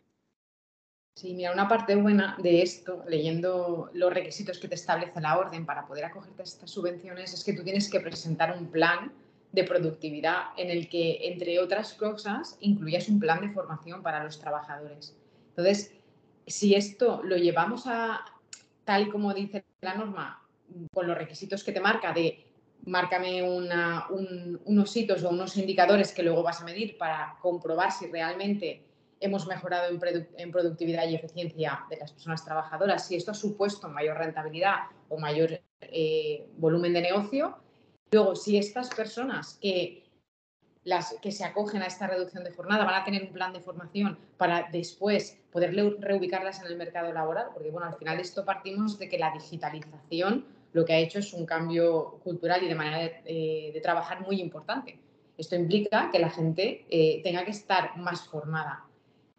Sí, 1.20 1.34
mira, 1.34 1.52
una 1.52 1.68
parte 1.68 1.96
buena 1.96 2.34
de 2.42 2.62
esto, 2.62 3.04
leyendo 3.06 3.90
los 3.92 4.10
requisitos 4.10 4.58
que 4.58 4.68
te 4.68 4.74
establece 4.74 5.20
la 5.20 5.36
orden 5.36 5.66
para 5.66 5.86
poder 5.86 6.06
acogerte 6.06 6.40
a 6.40 6.44
estas 6.44 6.70
subvenciones, 6.70 7.34
es 7.34 7.44
que 7.44 7.52
tú 7.52 7.62
tienes 7.62 7.90
que 7.90 8.00
presentar 8.00 8.56
un 8.56 8.68
plan 8.70 9.12
de 9.52 9.64
productividad 9.64 10.44
en 10.56 10.70
el 10.70 10.88
que, 10.88 11.28
entre 11.28 11.58
otras 11.58 11.92
cosas, 11.92 12.56
incluyas 12.60 13.06
un 13.10 13.20
plan 13.20 13.42
de 13.42 13.50
formación 13.50 14.02
para 14.02 14.24
los 14.24 14.40
trabajadores. 14.40 15.14
Entonces, 15.50 15.92
si 16.46 16.74
esto 16.74 17.20
lo 17.22 17.36
llevamos 17.36 17.86
a 17.86 18.24
tal 18.84 19.10
como 19.10 19.34
dice 19.34 19.62
la 19.82 19.96
norma, 19.96 20.42
con 20.90 21.06
los 21.06 21.18
requisitos 21.18 21.62
que 21.62 21.72
te 21.72 21.80
marca 21.80 22.14
de 22.14 22.46
márcame 22.86 23.42
unos 23.42 24.96
hitos 24.96 25.22
o 25.22 25.28
unos 25.28 25.54
indicadores 25.58 26.12
que 26.12 26.22
luego 26.22 26.42
vas 26.42 26.62
a 26.62 26.64
medir 26.64 26.96
para 26.96 27.36
comprobar 27.42 27.92
si 27.92 28.06
realmente 28.06 28.86
hemos 29.20 29.46
mejorado 29.46 29.88
en, 29.88 30.50
productividad 30.50 31.06
y 31.06 31.14
eficiencia 31.14 31.84
de 31.90 31.98
las 31.98 32.12
personas 32.12 32.44
trabajadoras, 32.44 33.06
si 33.06 33.16
esto 33.16 33.30
ha 33.30 33.34
supuesto 33.34 33.88
mayor 33.88 34.16
rentabilidad 34.16 34.76
o 35.08 35.18
mayor 35.18 35.60
eh, 35.82 36.48
volumen 36.56 36.94
de 36.94 37.02
negocio. 37.02 37.58
Luego, 38.10 38.34
si 38.34 38.56
estas 38.56 38.88
personas 38.88 39.58
que, 39.60 40.10
las, 40.84 41.14
que 41.22 41.30
se 41.30 41.44
acogen 41.44 41.82
a 41.82 41.86
esta 41.86 42.06
reducción 42.06 42.42
de 42.42 42.52
jornada 42.52 42.84
van 42.84 43.02
a 43.02 43.04
tener 43.04 43.22
un 43.22 43.32
plan 43.32 43.52
de 43.52 43.60
formación 43.60 44.18
para 44.36 44.68
después 44.72 45.38
poder 45.52 45.74
reubicarlas 46.00 46.60
en 46.60 46.66
el 46.66 46.76
mercado 46.76 47.12
laboral, 47.12 47.48
porque 47.52 47.70
bueno, 47.70 47.86
al 47.86 47.94
final 47.94 48.18
esto 48.18 48.44
partimos 48.44 48.98
de 48.98 49.08
que 49.08 49.18
la 49.18 49.32
digitalización 49.32 50.46
lo 50.72 50.84
que 50.84 50.92
ha 50.92 50.98
hecho 50.98 51.18
es 51.18 51.32
un 51.32 51.46
cambio 51.46 52.20
cultural 52.22 52.62
y 52.62 52.68
de 52.68 52.74
manera 52.74 52.98
de, 52.98 53.22
eh, 53.24 53.80
trabajar 53.82 54.20
muy 54.22 54.40
importante. 54.40 54.98
Esto 55.36 55.56
implica 55.56 56.10
que 56.10 56.18
la 56.18 56.30
gente 56.30 56.86
eh, 56.90 57.20
tenga 57.22 57.44
que 57.44 57.50
estar 57.50 57.96
más 57.96 58.28
formada. 58.28 58.84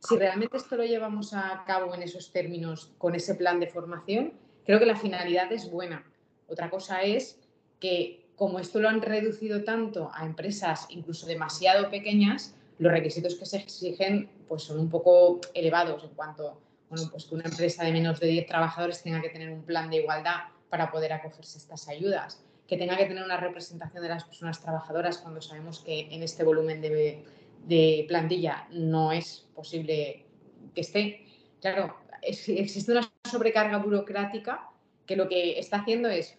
Si 0.01 0.17
realmente 0.17 0.57
esto 0.57 0.75
lo 0.77 0.83
llevamos 0.83 1.33
a 1.33 1.63
cabo 1.65 1.93
en 1.93 2.01
esos 2.01 2.31
términos, 2.31 2.91
con 2.97 3.13
ese 3.13 3.35
plan 3.35 3.59
de 3.59 3.67
formación, 3.67 4.33
creo 4.65 4.79
que 4.79 4.85
la 4.85 4.95
finalidad 4.95 5.51
es 5.51 5.69
buena. 5.69 6.03
Otra 6.47 6.69
cosa 6.69 7.03
es 7.03 7.39
que, 7.79 8.25
como 8.35 8.59
esto 8.59 8.79
lo 8.79 8.89
han 8.89 9.01
reducido 9.01 9.63
tanto 9.63 10.09
a 10.13 10.25
empresas 10.25 10.87
incluso 10.89 11.27
demasiado 11.27 11.91
pequeñas, 11.91 12.55
los 12.79 12.91
requisitos 12.91 13.35
que 13.35 13.45
se 13.45 13.57
exigen 13.57 14.29
pues, 14.47 14.63
son 14.63 14.79
un 14.79 14.89
poco 14.89 15.39
elevados 15.53 16.03
en 16.03 16.09
cuanto 16.11 16.59
bueno, 16.89 17.07
pues 17.09 17.25
que 17.25 17.35
una 17.35 17.45
empresa 17.45 17.85
de 17.85 17.93
menos 17.93 18.19
de 18.19 18.27
10 18.27 18.47
trabajadores 18.47 19.01
tenga 19.01 19.21
que 19.21 19.29
tener 19.29 19.49
un 19.49 19.63
plan 19.63 19.89
de 19.89 19.97
igualdad 19.97 20.39
para 20.69 20.91
poder 20.91 21.13
acogerse 21.13 21.57
a 21.57 21.61
estas 21.61 21.87
ayudas, 21.87 22.43
que 22.67 22.75
tenga 22.75 22.97
que 22.97 23.05
tener 23.05 23.23
una 23.23 23.37
representación 23.37 24.03
de 24.03 24.09
las 24.09 24.25
personas 24.25 24.59
trabajadoras 24.59 25.19
cuando 25.19 25.41
sabemos 25.41 25.79
que 25.79 26.07
en 26.11 26.21
este 26.21 26.43
volumen 26.43 26.81
de, 26.81 27.23
de 27.65 28.05
plantilla 28.07 28.67
no 28.71 29.11
es 29.11 29.47
posible 29.55 30.25
que 30.73 30.81
esté. 30.81 31.25
Claro, 31.59 31.95
existe 32.21 32.91
una 32.91 33.11
sobrecarga 33.29 33.77
burocrática 33.77 34.69
que 35.05 35.15
lo 35.15 35.27
que 35.27 35.59
está 35.59 35.77
haciendo 35.77 36.09
es, 36.09 36.37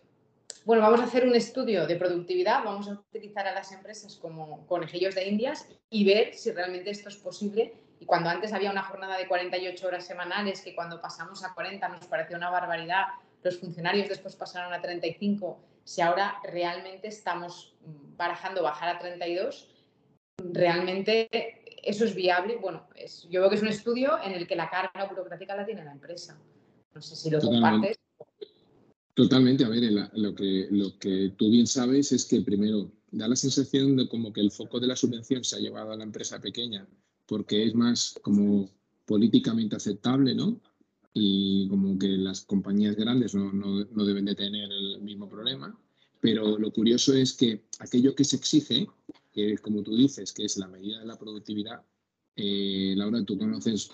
bueno, 0.64 0.82
vamos 0.82 1.00
a 1.00 1.04
hacer 1.04 1.26
un 1.26 1.34
estudio 1.34 1.86
de 1.86 1.96
productividad, 1.96 2.64
vamos 2.64 2.88
a 2.88 2.92
utilizar 2.92 3.46
a 3.46 3.52
las 3.52 3.72
empresas 3.72 4.16
como 4.16 4.66
conejillos 4.66 5.14
de 5.14 5.28
indias 5.28 5.68
y 5.90 6.04
ver 6.04 6.34
si 6.34 6.52
realmente 6.52 6.90
esto 6.90 7.08
es 7.08 7.16
posible. 7.16 7.74
Y 7.98 8.06
cuando 8.06 8.30
antes 8.30 8.52
había 8.52 8.70
una 8.70 8.82
jornada 8.82 9.16
de 9.16 9.28
48 9.28 9.86
horas 9.86 10.06
semanales, 10.06 10.60
que 10.62 10.74
cuando 10.74 11.00
pasamos 11.00 11.44
a 11.44 11.54
40 11.54 11.88
nos 11.88 12.06
parecía 12.06 12.36
una 12.36 12.50
barbaridad, 12.50 13.06
los 13.42 13.58
funcionarios 13.58 14.08
después 14.08 14.36
pasaron 14.36 14.72
a 14.72 14.80
35, 14.80 15.58
si 15.84 16.00
ahora 16.00 16.36
realmente 16.44 17.08
estamos 17.08 17.74
barajando 18.16 18.62
bajar 18.62 18.96
a 18.96 18.98
32, 18.98 19.68
realmente 20.52 21.28
eso 21.82 22.04
es 22.04 22.14
viable. 22.14 22.56
Bueno, 22.56 22.86
es, 22.94 23.28
yo 23.28 23.40
veo 23.40 23.50
que 23.50 23.56
es 23.56 23.62
un 23.62 23.68
estudio 23.68 24.18
en 24.22 24.32
el 24.32 24.46
que 24.46 24.56
la 24.56 24.70
carga 24.70 25.06
burocrática 25.08 25.56
la 25.56 25.66
tiene 25.66 25.84
la 25.84 25.92
empresa. 25.92 26.40
No 26.94 27.00
sé 27.00 27.16
si 27.16 27.30
lo 27.30 27.40
compartes. 27.40 27.98
Totalmente, 29.14 29.64
a 29.64 29.68
ver, 29.68 29.82
lo, 30.14 30.34
que, 30.34 30.68
lo 30.70 30.98
que 30.98 31.32
tú 31.36 31.50
bien 31.50 31.66
sabes 31.66 32.12
es 32.12 32.24
que 32.24 32.40
primero 32.40 32.90
da 33.10 33.28
la 33.28 33.36
sensación 33.36 33.96
de 33.96 34.08
como 34.08 34.32
que 34.32 34.40
el 34.40 34.50
foco 34.50 34.80
de 34.80 34.86
la 34.86 34.96
subvención 34.96 35.44
se 35.44 35.56
ha 35.56 35.58
llevado 35.58 35.92
a 35.92 35.96
la 35.96 36.04
empresa 36.04 36.40
pequeña 36.40 36.86
porque 37.26 37.64
es 37.64 37.74
más 37.74 38.18
como 38.22 38.70
políticamente 39.04 39.76
aceptable, 39.76 40.34
¿no? 40.34 40.60
y 41.14 41.68
como 41.68 41.98
que 41.98 42.08
las 42.08 42.42
compañías 42.42 42.96
grandes 42.96 43.34
no, 43.34 43.52
no, 43.52 43.84
no, 43.84 44.04
deben 44.04 44.24
de 44.24 44.34
tener 44.34 44.70
el 44.70 45.00
mismo 45.02 45.28
problema. 45.28 45.76
Pero 46.20 46.58
lo 46.58 46.72
curioso 46.72 47.12
es 47.14 47.34
que 47.34 47.64
aquello 47.80 48.14
que 48.14 48.24
se 48.24 48.36
exige, 48.36 48.86
que 49.32 49.52
es 49.54 49.60
como 49.60 49.82
tú 49.82 49.96
dices, 49.96 50.32
que 50.32 50.44
es 50.44 50.56
la 50.56 50.68
medida 50.68 51.00
de 51.00 51.06
la 51.06 51.18
productividad, 51.18 51.82
eh, 52.36 52.94
Laura, 52.96 53.24
tú 53.24 53.38
conoces 53.38 53.90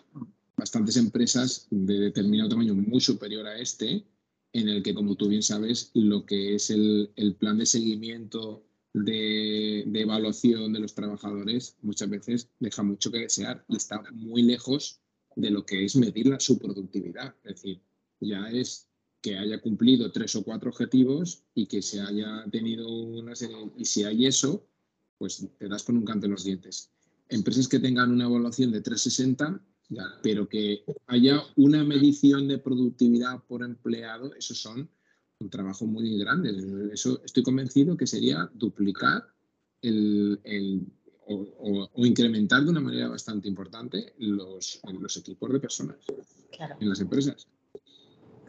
bastantes 0.57 0.97
empresas 0.97 1.67
de 1.71 1.99
determinado 1.99 2.51
tamaño 2.51 2.75
muy 2.75 3.01
superior 3.01 3.47
a 3.47 3.59
este, 3.59 4.05
en 4.53 4.69
el 4.69 4.83
que, 4.83 4.95
como 4.95 5.15
tú 5.15 5.29
bien 5.29 5.43
sabes, 5.43 5.91
lo 5.95 6.25
que 6.25 6.55
es 6.55 6.71
el, 6.71 7.11
el 7.17 7.35
plan 7.37 7.59
de 7.59 7.67
seguimiento 7.67 8.65
de, 8.95 9.85
de, 9.87 10.01
evaluación 10.01 10.73
de 10.73 10.81
los 10.81 10.95
trabajadores 10.95 11.77
muchas 11.83 12.09
veces 12.09 12.51
deja 12.59 12.83
mucho 12.83 13.13
que 13.13 13.19
desear 13.19 13.65
y 13.69 13.77
está 13.77 14.03
muy 14.13 14.43
lejos 14.43 15.01
de 15.37 15.51
lo 15.51 15.65
que 15.65 15.85
es 15.85 15.95
medir 15.95 16.35
su 16.41 16.59
productividad. 16.59 17.35
Es 17.45 17.57
decir, 17.57 17.83
ya 18.21 18.49
es 18.51 18.89
que 19.21 19.37
haya 19.37 19.61
cumplido 19.61 20.11
tres 20.11 20.35
o 20.37 20.43
cuatro 20.43 20.71
objetivos 20.71 21.45
y 21.55 21.67
que 21.67 21.83
se 21.83 22.01
haya 22.01 22.45
tenido 22.51 22.89
una 22.89 23.35
serie. 23.35 23.57
Y 23.77 23.85
si 23.85 24.05
hay 24.05 24.27
eso, 24.27 24.67
pues 25.19 25.47
te 25.59 25.69
das 25.69 25.83
con 25.83 25.97
un 25.97 26.05
canto 26.05 26.27
en 26.27 26.33
los 26.33 26.45
dientes. 26.45 26.91
Empresas 27.29 27.69
que 27.69 27.81
tengan 27.81 28.11
una 28.11 28.25
evaluación 28.25 28.73
de 28.73 28.81
360, 28.81 29.61
ya, 29.91 30.05
pero 30.23 30.49
que 30.49 30.85
haya 31.07 31.43
una 31.57 31.85
medición 31.85 32.49
de 32.49 32.59
productividad 32.59 33.43
por 33.45 33.63
empleado, 33.63 34.35
eso 34.35 34.55
son 34.55 34.89
un 35.41 35.51
trabajo 35.51 35.87
muy 35.87 36.19
grande. 36.19 36.53
Eso 36.93 37.21
estoy 37.25 37.43
convencido 37.43 37.97
que 37.97 38.07
sería 38.07 38.51
duplicar 38.55 39.27
el, 39.83 40.41
el 40.45 40.87
o, 41.27 41.91
incrementar 42.07 42.65
de 42.65 42.71
una 42.71 42.81
manera 42.81 43.09
bastante 43.09 43.49
importante 43.49 44.15
los, 44.19 44.81
los 44.99 45.17
equipos 45.17 45.53
de 45.53 45.61
personas 45.61 45.97
en 46.81 46.89
las 46.89 47.01
empresas. 47.01 47.47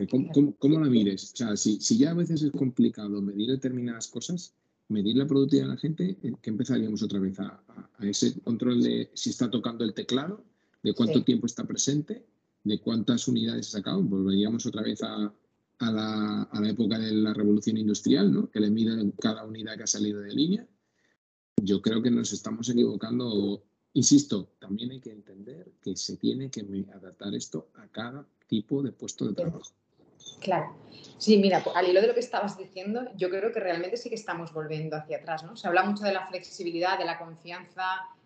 ¿Cómo, 0.09 0.55
cómo, 0.57 0.79
la 0.79 0.89
mires? 0.89 1.33
O 1.33 1.35
sea, 1.35 1.57
si, 1.57 1.81
si, 1.81 1.97
ya 1.97 2.11
a 2.11 2.13
veces 2.13 2.41
es 2.41 2.51
complicado 2.51 3.21
medir 3.21 3.49
determinadas 3.49 4.07
cosas, 4.07 4.55
medir 4.89 5.17
la 5.17 5.25
productividad 5.25 5.67
de 5.67 5.73
la 5.73 5.79
gente, 5.79 6.17
eh, 6.21 6.33
que 6.41 6.49
empezaríamos 6.49 7.01
otra 7.01 7.19
vez 7.19 7.39
a, 7.39 7.63
a, 7.67 8.05
ese 8.05 8.39
control 8.41 8.81
de 8.83 9.09
si 9.13 9.29
está 9.29 9.49
tocando 9.49 9.83
el 9.83 9.93
teclado, 9.93 10.43
de 10.83 10.93
cuánto 10.93 11.23
tiempo 11.23 11.45
está 11.45 11.65
presente, 11.65 12.25
de 12.63 12.79
cuántas 12.79 13.27
unidades 13.27 13.67
ha 13.69 13.79
sacado. 13.79 14.01
Volveríamos 14.03 14.65
otra 14.65 14.81
vez 14.83 15.01
a, 15.03 15.33
a 15.79 15.91
la, 15.91 16.43
a 16.43 16.61
la, 16.61 16.69
época 16.69 16.99
de 16.99 17.13
la 17.13 17.33
revolución 17.33 17.77
industrial, 17.77 18.33
¿no? 18.33 18.49
que 18.49 18.59
le 18.59 18.69
miden 18.69 19.11
cada 19.11 19.45
unidad 19.45 19.77
que 19.77 19.83
ha 19.83 19.87
salido 19.87 20.21
de 20.21 20.33
línea 20.33 20.67
yo 21.63 21.81
creo 21.81 22.01
que 22.01 22.11
nos 22.11 22.31
estamos 22.33 22.69
equivocando. 22.69 23.63
Insisto, 23.93 24.53
también 24.59 24.91
hay 24.91 24.99
que 24.99 25.11
entender 25.11 25.73
que 25.81 25.95
se 25.95 26.17
tiene 26.17 26.49
que 26.49 26.61
adaptar 26.93 27.33
esto 27.33 27.69
a 27.75 27.87
cada 27.87 28.27
tipo 28.47 28.83
de 28.83 28.91
puesto 28.91 29.27
de 29.27 29.33
trabajo. 29.33 29.73
Claro. 30.39 30.75
Sí, 31.17 31.37
mira, 31.37 31.63
al 31.75 31.87
hilo 31.87 32.01
de 32.01 32.07
lo 32.07 32.13
que 32.13 32.19
estabas 32.21 32.57
diciendo, 32.57 33.01
yo 33.15 33.29
creo 33.29 33.51
que 33.51 33.59
realmente 33.59 33.97
sí 33.97 34.09
que 34.09 34.15
estamos 34.15 34.53
volviendo 34.53 34.95
hacia 34.95 35.17
atrás, 35.17 35.43
¿no? 35.43 35.55
Se 35.57 35.67
habla 35.67 35.83
mucho 35.83 36.03
de 36.03 36.13
la 36.13 36.27
flexibilidad, 36.27 36.97
de 36.97 37.05
la 37.05 37.19
confianza 37.19 37.83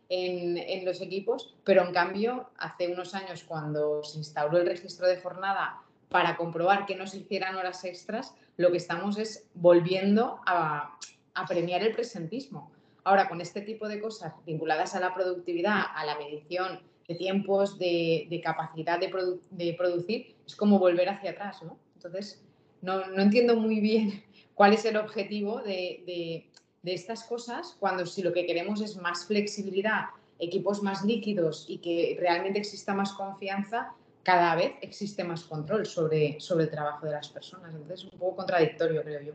en, 0.10 0.58
en, 0.58 0.86
los 0.86 1.02
equipos, 1.02 1.56
pero 1.64 1.84
en 1.84 1.92
cambio, 1.92 2.50
hace 2.58 2.92
unos 2.92 3.16
años 3.16 3.44
cuando 3.44 4.04
se 4.04 4.20
instauró 4.20 4.58
el 4.60 4.68
registro 4.68 5.08
de 5.08 5.18
jornada 5.18 5.82
para 6.10 6.38
comprobar 6.38 6.86
que 6.86 6.96
no 6.96 7.08
se 7.08 7.18
hicieran 7.18 7.56
horas 7.56 7.84
extras, 7.84 8.36
lo 8.58 8.72
que 8.72 8.78
estamos 8.78 9.18
es 9.18 9.48
volviendo 9.56 10.40
a, 10.46 10.96
a 11.34 11.46
premiar 11.48 11.82
el 11.82 11.94
presentismo. 11.94 12.72
Ahora, 13.04 13.28
con 13.28 13.42
este 13.42 13.62
tipo 13.62 13.88
de 13.88 14.00
cosas 14.00 14.34
vinculadas 14.46 14.96
a 14.96 15.00
la 15.00 15.14
productividad, 15.14 15.82
a 15.94 16.06
la 16.06 16.18
medición 16.18 16.80
de 17.08 17.16
tiempos, 17.16 17.78
de, 17.78 18.42
capacidad 18.44 19.00
de, 19.00 19.76
producir, 19.78 20.36
es 20.46 20.56
como 20.56 20.80
volver 20.80 21.10
hacia 21.10 21.32
atrás, 21.32 21.62
¿no? 21.64 21.78
Entonces, 22.04 22.42
no, 22.82 23.02
entiendo 23.18 23.56
muy 23.56 23.80
bien 23.80 24.24
cuál 24.56 24.74
es 24.74 24.86
el 24.86 24.98
objetivo 24.98 25.62
de, 25.62 26.50
estas 26.84 27.24
cosas 27.24 27.78
cuando 27.80 28.06
si 28.06 28.22
lo 28.22 28.34
que 28.34 28.46
queremos 28.46 28.82
es 28.82 28.98
más 28.98 29.26
flexibilidad, 29.26 30.08
equipos 30.40 30.84
más 30.84 31.06
líquidos 31.06 31.66
y 31.70 31.78
que 31.78 32.18
realmente 32.20 32.60
exista 32.60 32.94
más 32.94 33.14
confianza, 33.14 33.94
cada 34.24 34.56
vez 34.56 34.74
existe 34.82 35.24
más 35.24 35.44
control 35.44 35.86
sobre, 35.86 36.40
sobre 36.40 36.66
el 36.66 36.72
trabajo 36.72 37.06
de 37.06 37.14
las 37.14 37.30
personas. 37.30 37.74
Entonces, 37.74 38.06
es 38.06 38.14
un 38.14 38.20
poco 38.20 38.38
contradictorio, 38.38 39.02
creo 39.04 39.22
yo. 39.22 39.34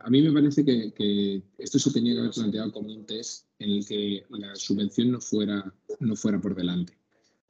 A 0.00 0.10
mí 0.10 0.22
me 0.22 0.32
parece 0.32 0.64
que, 0.64 1.42
esto 1.58 1.78
se 1.78 1.92
tenía 1.92 2.14
que 2.14 2.20
haber 2.20 2.32
planteado 2.32 2.72
como 2.72 2.92
un 2.92 3.06
test 3.06 3.46
en 3.58 3.70
el 3.70 3.86
que 3.86 4.24
la 4.28 4.54
subvención 4.54 5.12
no 5.12 5.20
fuera, 5.20 5.72
no 6.00 6.16
fuera 6.16 6.38
por 6.40 6.54
delante. 6.54 6.94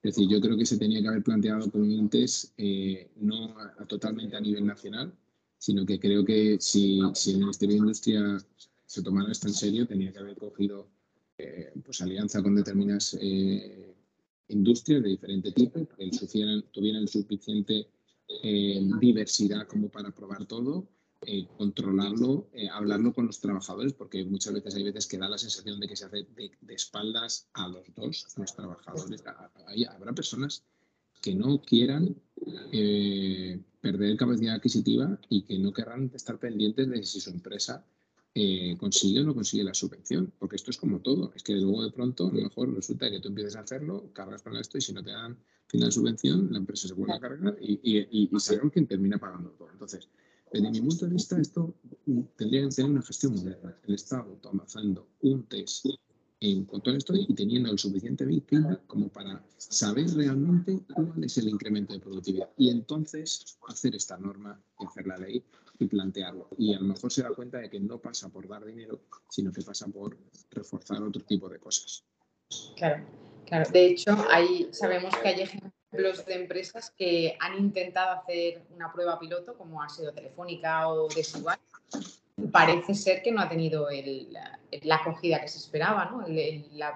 Es 0.04 0.16
decir, 0.16 0.28
yo 0.28 0.38
creo 0.38 0.58
que 0.58 0.66
se 0.66 0.76
tenía 0.76 1.00
que 1.00 1.08
haber 1.08 1.22
planteado 1.22 1.70
como 1.70 1.84
un 1.84 2.10
test 2.10 2.52
eh, 2.58 3.10
no 3.16 3.56
totalmente 3.88 4.36
a 4.36 4.40
nivel 4.40 4.66
nacional, 4.66 5.10
sino 5.56 5.86
que 5.86 5.98
creo 5.98 6.22
que 6.22 6.58
si, 6.60 7.00
si, 7.14 7.30
el 7.30 7.38
Ministerio 7.38 7.76
de 7.76 7.78
Industria 7.78 8.36
se 8.84 9.02
tomara 9.02 9.32
esto 9.32 9.48
en 9.48 9.54
serio, 9.54 9.86
tenía 9.86 10.12
que 10.12 10.18
haber 10.18 10.36
cogido 10.36 10.90
eh, 11.38 11.72
pues, 11.82 12.02
alianza 12.02 12.42
con 12.42 12.54
determinadas 12.54 13.16
eh, 13.18 13.94
industrias 14.48 15.02
de 15.02 15.08
diferente 15.08 15.52
tipo, 15.52 15.88
que 15.96 16.10
tuvieran 16.70 17.08
suficiente 17.08 17.88
diversidad 19.00 19.66
como 19.66 19.88
para 19.88 20.10
probar 20.10 20.44
todo 20.44 20.86
eh, 21.26 21.46
controlarlo, 21.56 22.48
eh, 22.52 22.68
hablarlo 22.68 23.12
con 23.12 23.26
los 23.26 23.40
trabajadores, 23.40 23.92
porque 23.92 24.24
muchas 24.24 24.54
veces 24.54 24.74
hay 24.74 24.82
veces 24.82 25.06
que 25.06 25.18
da 25.18 25.28
la 25.28 25.38
sensación 25.38 25.80
de 25.80 25.88
que 25.88 25.96
se 25.96 26.06
hace 26.06 26.26
de, 26.34 26.74
espaldas 26.74 27.48
a 27.54 27.68
los 27.68 27.84
dos, 27.94 28.26
los 28.36 28.54
trabajadores. 28.54 29.22
Hay, 29.66 29.84
habrá 29.84 30.12
personas 30.12 30.64
que 31.20 31.34
no 31.34 31.62
quieran 31.62 32.14
eh, 32.72 33.58
perder 33.80 34.16
capacidad 34.16 34.56
adquisitiva 34.56 35.18
y 35.28 35.42
que 35.42 35.58
no 35.58 35.72
querrán 35.72 36.10
estar 36.14 36.38
pendientes 36.38 36.88
de 36.88 37.02
si 37.04 37.20
su 37.20 37.30
empresa 37.30 37.84
eh, 38.34 38.76
consigue 38.78 39.20
o 39.20 39.24
no 39.24 39.34
consigue 39.34 39.62
la 39.62 39.74
subvención, 39.74 40.32
porque 40.38 40.56
esto 40.56 40.70
es 40.70 40.76
como 40.76 41.00
todo, 41.00 41.32
es 41.36 41.42
que 41.42 41.54
luego 41.54 41.84
de 41.84 41.92
pronto 41.92 42.26
a 42.26 42.32
lo 42.32 42.42
mejor 42.42 42.74
resulta 42.74 43.08
que 43.08 43.20
tú 43.20 43.28
empiezas 43.28 43.56
a 43.56 43.60
hacerlo, 43.60 44.10
cargas 44.12 44.42
con 44.42 44.56
esto 44.56 44.76
y 44.76 44.80
si 44.80 44.92
no 44.92 45.04
te 45.04 45.12
dan 45.12 45.38
final 45.68 45.92
subvención, 45.92 46.48
la 46.50 46.58
empresa 46.58 46.88
se 46.88 46.94
vuelve 46.94 47.14
a 47.14 47.20
cargar 47.20 47.56
y, 47.60 47.80
y, 47.82 48.08
y, 48.10 48.28
quien 48.72 48.86
termina 48.86 49.18
pagando 49.18 49.50
todo. 49.50 49.70
Entonces, 49.70 50.08
desde 50.54 50.70
mi 50.70 50.80
punto 50.80 51.06
de 51.06 51.12
vista, 51.12 51.36
esto 51.40 51.74
tendría 52.36 52.62
que 52.62 52.68
tener 52.68 52.90
una 52.92 53.02
gestión 53.02 53.34
moderna. 53.34 53.76
El 53.88 53.94
Estado 53.94 54.38
tomando 54.40 55.08
un 55.22 55.42
test 55.46 55.86
en 56.40 56.68
a 56.70 56.90
esto 56.90 57.14
y 57.16 57.34
teniendo 57.34 57.70
el 57.70 57.78
suficiente 57.78 58.24
Big 58.24 58.44
como 58.86 59.08
para 59.08 59.42
saber 59.56 60.06
realmente 60.14 60.78
cuál 60.94 61.24
es 61.24 61.38
el 61.38 61.48
incremento 61.48 61.94
de 61.94 62.00
productividad 62.00 62.50
y 62.58 62.68
entonces 62.68 63.58
hacer 63.66 63.96
esta 63.96 64.18
norma 64.18 64.60
hacer 64.78 65.06
la 65.06 65.16
ley 65.16 65.42
y 65.78 65.86
plantearlo. 65.86 66.48
Y 66.58 66.74
a 66.74 66.78
lo 66.78 66.84
mejor 66.84 67.10
se 67.10 67.22
da 67.22 67.30
cuenta 67.30 67.58
de 67.58 67.70
que 67.70 67.80
no 67.80 67.98
pasa 67.98 68.28
por 68.28 68.46
dar 68.46 68.64
dinero, 68.64 69.00
sino 69.30 69.50
que 69.50 69.62
pasa 69.62 69.88
por 69.88 70.16
reforzar 70.50 71.02
otro 71.02 71.22
tipo 71.22 71.48
de 71.48 71.58
cosas. 71.58 72.04
Claro, 72.76 73.04
claro. 73.46 73.70
De 73.72 73.86
hecho, 73.86 74.16
ahí 74.30 74.68
sabemos 74.70 75.14
que 75.16 75.28
hay 75.28 75.40
ejemplos 75.40 75.72
de 75.94 76.34
empresas 76.34 76.90
que 76.90 77.36
han 77.40 77.56
intentado 77.56 78.20
hacer 78.20 78.62
una 78.74 78.92
prueba 78.92 79.18
piloto, 79.18 79.54
como 79.54 79.82
ha 79.82 79.88
sido 79.88 80.12
Telefónica 80.12 80.88
o 80.88 81.08
Desigual. 81.08 81.58
Parece 82.50 82.94
ser 82.94 83.22
que 83.22 83.30
no 83.30 83.40
ha 83.40 83.48
tenido 83.48 83.88
la, 83.90 84.96
acogida 84.96 85.40
que 85.40 85.48
se 85.48 85.58
esperaba. 85.58 86.06
¿no? 86.06 86.24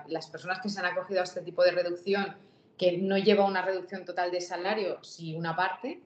las 0.09 0.27
personas 0.29 0.61
que 0.61 0.69
se 0.69 0.81
han 0.81 0.87
acogido 0.87 1.21
a 1.21 1.25
este 1.25 1.43
tipo 1.43 1.63
de 1.63 1.71
reducción, 1.71 2.37
que 2.77 2.99
no 2.99 3.17
lleva 3.19 3.45
una 3.45 3.63
reducción 3.63 4.05
total 4.05 4.31
de 4.31 4.41
salario, 4.41 5.03
si 5.03 5.35
una 5.35 5.55
parte, 5.55 6.03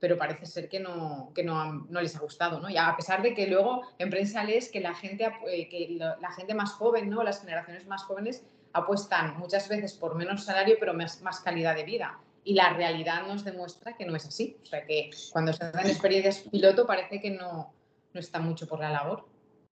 pero 0.00 0.18
parece 0.18 0.46
ser 0.46 0.68
que 0.68 0.80
no, 0.80 1.30
que 1.34 1.44
no, 1.44 1.86
no, 1.88 2.00
les 2.00 2.16
ha 2.16 2.20
gustado, 2.20 2.60
¿no? 2.60 2.68
Y 2.68 2.76
a 2.76 2.94
pesar 2.96 3.22
de 3.22 3.34
que 3.34 3.46
luego 3.46 3.82
en 3.98 4.10
prensa 4.10 4.42
lees 4.42 4.68
que 4.68 4.80
la 4.80 4.94
gente, 4.94 5.30
eh, 5.46 5.68
que 5.68 5.96
la 5.96 6.32
gente 6.32 6.54
más 6.54 6.72
joven, 6.72 7.08
¿no? 7.08 7.22
Las 7.22 7.40
generaciones 7.40 7.86
más 7.86 8.02
jóvenes 8.02 8.42
apuestan 8.72 9.38
muchas 9.38 9.68
veces 9.68 9.94
por 9.94 10.14
menos 10.14 10.44
salario, 10.44 10.76
pero 10.78 10.94
más, 10.94 11.22
más 11.22 11.40
calidad 11.40 11.76
de 11.76 11.84
vida. 11.84 12.18
Y 12.44 12.54
la 12.54 12.72
realidad 12.72 13.26
nos 13.26 13.44
demuestra 13.44 13.96
que 13.96 14.04
no 14.04 14.16
es 14.16 14.26
así. 14.26 14.56
O 14.62 14.66
sea, 14.66 14.84
que 14.86 15.10
cuando 15.30 15.52
se 15.52 15.64
hacen 15.64 15.90
experiencias 15.90 16.44
piloto 16.50 16.86
parece 16.86 17.20
que 17.20 17.30
no, 17.30 17.72
no 18.12 18.20
está 18.20 18.40
mucho 18.40 18.66
por 18.66 18.80
la 18.80 18.90
labor. 18.90 19.24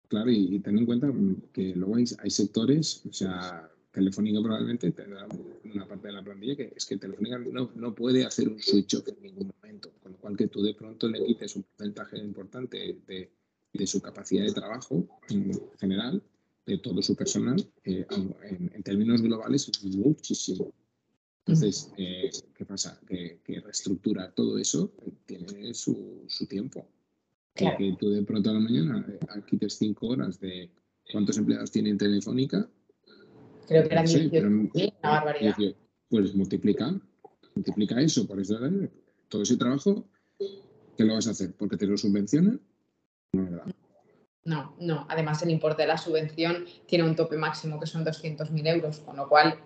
Claro, 0.09 0.31
y, 0.31 0.59
ten 0.61 0.79
en 0.79 0.87
cuenta 0.87 1.09
que 1.53 1.75
luego 1.75 1.97
hay, 1.97 2.05
hay 2.23 2.31
sectores, 2.31 3.03
o 3.09 3.13
sea, 3.13 3.69
Telefónica 3.91 4.41
probablemente 4.43 4.91
tendrá 4.91 5.27
una 5.73 5.87
parte 5.87 6.09
de 6.09 6.15
la 6.15 6.23
plantilla 6.23 6.57
que 6.57 6.73
es 6.77 6.85
que 6.85 6.97
Telefónica 6.97 7.39
no, 7.39 7.71
no, 7.75 7.95
puede 7.95 8.25
hacer 8.25 8.49
un 8.49 8.61
switch 8.61 8.95
off 8.95 9.09
en 9.09 9.23
ningún 9.23 9.53
momento, 9.63 9.93
con 10.03 10.13
lo 10.13 10.19
cual 10.19 10.37
que 10.37 10.49
tú 10.49 10.63
de 10.63 10.75
pronto 10.75 11.09
le 11.09 11.25
quites 11.25 11.57
un 11.57 11.63
porcentaje 11.63 12.19
importante 12.19 12.99
de, 13.07 13.31
de 13.73 13.87
su 13.87 14.03
capacidad 14.03 14.45
de 14.45 14.53
trabajo 14.53 15.07
en 15.29 15.53
general, 15.79 16.23
de 16.67 16.79
todo 16.79 17.03
su 17.03 17.15
personal, 17.15 17.65
eh, 17.85 18.07
en, 18.11 18.83
términos 18.83 19.23
globales 19.23 19.69
es 19.69 19.85
muchísimo. 19.85 20.73
Entonces, 21.47 21.93
eh, 21.99 22.31
¿qué 22.55 22.65
pasa? 22.65 22.99
Que, 23.07 23.41
que, 23.45 23.61
reestructurar 23.61 24.35
todo 24.35 24.57
eso 24.59 24.93
tiene 25.27 25.75
su, 25.75 26.25
su 26.27 26.47
tiempo. 26.47 26.87
Que 27.55 27.97
tú 28.01 28.11
de 28.11 28.23
pronto 28.23 28.51
a 28.51 28.55
la 28.55 28.61
mañana 28.61 29.07
eh, 29.09 29.43
quites 29.47 29.75
cinco 29.75 30.09
horas 30.09 30.41
de 30.41 30.71
cuántos 31.13 31.37
empleados 31.39 31.71
tiene 31.71 31.95
Telefónica 31.95 32.69
Creo 33.67 33.83
que 33.89 33.95
eran 33.95 34.07
18, 34.07 34.47
una 34.47 34.91
barbaridad. 35.03 35.57
Pues 36.09 36.35
multiplica, 36.35 37.01
multiplica 37.55 38.01
eso 38.01 38.27
por 38.27 38.39
eso, 38.39 38.59
todo 39.29 39.43
ese 39.43 39.57
trabajo, 39.57 40.07
¿qué 40.97 41.05
lo 41.05 41.15
vas 41.15 41.27
a 41.27 41.31
hacer? 41.31 41.55
¿Porque 41.55 41.77
te 41.77 41.87
lo 41.87 41.97
subvencionan? 41.97 42.61
No, 43.33 43.45
¿verdad? 43.45 43.74
No, 44.45 44.77
no. 44.79 45.07
Además, 45.09 45.43
el 45.43 45.51
importe 45.51 45.83
de 45.83 45.89
la 45.89 45.99
subvención 45.99 46.67
tiene 46.87 47.05
un 47.05 47.17
tope 47.17 47.37
máximo 47.37 47.81
que 47.81 47.87
son 47.87 48.05
200.000 48.05 48.69
euros, 48.69 49.01
con 49.01 49.17
lo 49.17 49.29
cual 49.29 49.59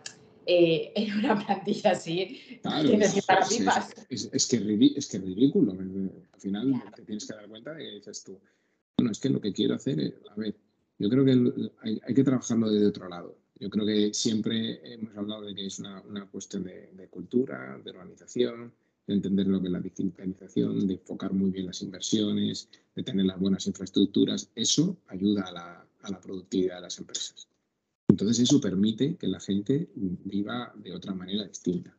eh, 0.46 0.92
en 0.96 1.18
una 1.18 1.44
plantilla 1.44 1.92
así 1.92 2.60
tienes 2.62 3.12
que 3.12 3.18
estar 3.18 3.46
pipas. 3.48 3.94
Es, 4.08 4.30
es, 4.32 4.46
que 4.46 4.92
es 4.96 5.06
que 5.08 5.18
ridículo. 5.18 5.72
Al 5.72 6.40
final 6.40 6.82
te 6.94 7.02
tienes 7.02 7.26
que 7.26 7.34
dar 7.34 7.48
cuenta 7.48 7.74
de 7.74 7.84
que 7.84 7.90
dices 7.96 8.24
tú, 8.24 8.38
bueno, 8.96 9.12
es 9.12 9.18
que 9.18 9.28
lo 9.28 9.40
que 9.40 9.52
quiero 9.52 9.74
hacer 9.74 10.00
es, 10.00 10.14
a 10.30 10.34
ver, 10.36 10.54
yo 10.98 11.08
creo 11.08 11.24
que 11.24 11.70
hay, 11.82 12.00
hay 12.06 12.14
que 12.14 12.24
trabajarlo 12.24 12.70
desde 12.70 12.86
otro 12.86 13.08
lado. 13.08 13.36
Yo 13.60 13.70
creo 13.70 13.86
que 13.86 14.14
siempre 14.14 14.80
hemos 14.84 15.16
hablado 15.16 15.42
de 15.42 15.54
que 15.54 15.66
es 15.66 15.78
una, 15.80 16.02
cuestión 16.30 16.64
de, 16.64 17.08
cultura, 17.10 17.78
de 17.82 17.90
organización, 17.90 18.72
de 19.08 19.14
entender 19.14 19.46
lo 19.46 19.60
que 19.60 19.66
es 19.66 19.72
la 19.72 19.80
digitalización, 19.80 20.86
de 20.86 20.94
enfocar 20.94 21.32
muy 21.32 21.50
bien 21.50 21.66
las 21.66 21.82
inversiones, 21.82 22.68
de 22.94 23.02
tener 23.02 23.24
las 23.24 23.40
buenas 23.40 23.66
infraestructuras. 23.66 24.50
Eso 24.54 24.98
ayuda 25.08 25.44
a 25.44 25.52
la, 25.52 25.86
a 26.02 26.10
la 26.10 26.20
productividad 26.20 26.76
de 26.76 26.82
las 26.82 26.98
empresas. 26.98 27.48
Entonces 28.08 28.40
eso 28.40 28.60
permite 28.60 29.16
que 29.16 29.26
la 29.26 29.40
gente 29.40 29.88
viva 29.94 30.72
de 30.76 30.94
otra 30.94 31.14
manera 31.14 31.44
distinta. 31.44 31.94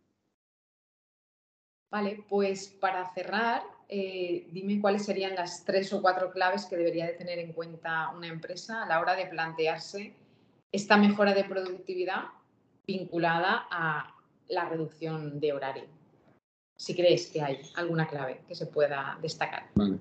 Vale, 1.91 2.24
pues 2.30 2.67
para 2.67 3.12
cerrar, 3.15 3.63
eh, 3.88 4.48
dime 4.52 4.80
cuáles 4.80 5.04
serían 5.04 5.34
las 5.34 5.65
tres 5.65 5.91
o 5.91 6.02
cuatro 6.04 6.32
claves 6.32 6.65
que 6.65 6.78
debería 6.78 7.08
de 7.08 7.13
tener 7.13 7.39
en 7.39 7.54
cuenta 7.54 8.12
una 8.15 8.28
empresa 8.28 8.84
a 8.84 8.88
la 8.88 9.00
hora 9.00 9.15
de 9.15 9.26
plantearse 9.26 10.13
esta 10.72 10.98
mejora 10.98 11.34
de 11.34 11.45
productividad 11.45 12.26
vinculada 12.86 13.67
a 13.72 14.15
la 14.48 14.69
reducción 14.69 15.39
de 15.39 15.54
horario. 15.54 15.98
Si 16.79 16.95
crees 16.95 17.27
que 17.27 17.41
hay 17.41 17.59
alguna 17.75 18.07
clave 18.07 18.41
que 18.47 18.55
se 18.55 18.65
pueda 18.65 19.19
destacar. 19.21 19.69
Vale. 19.75 19.99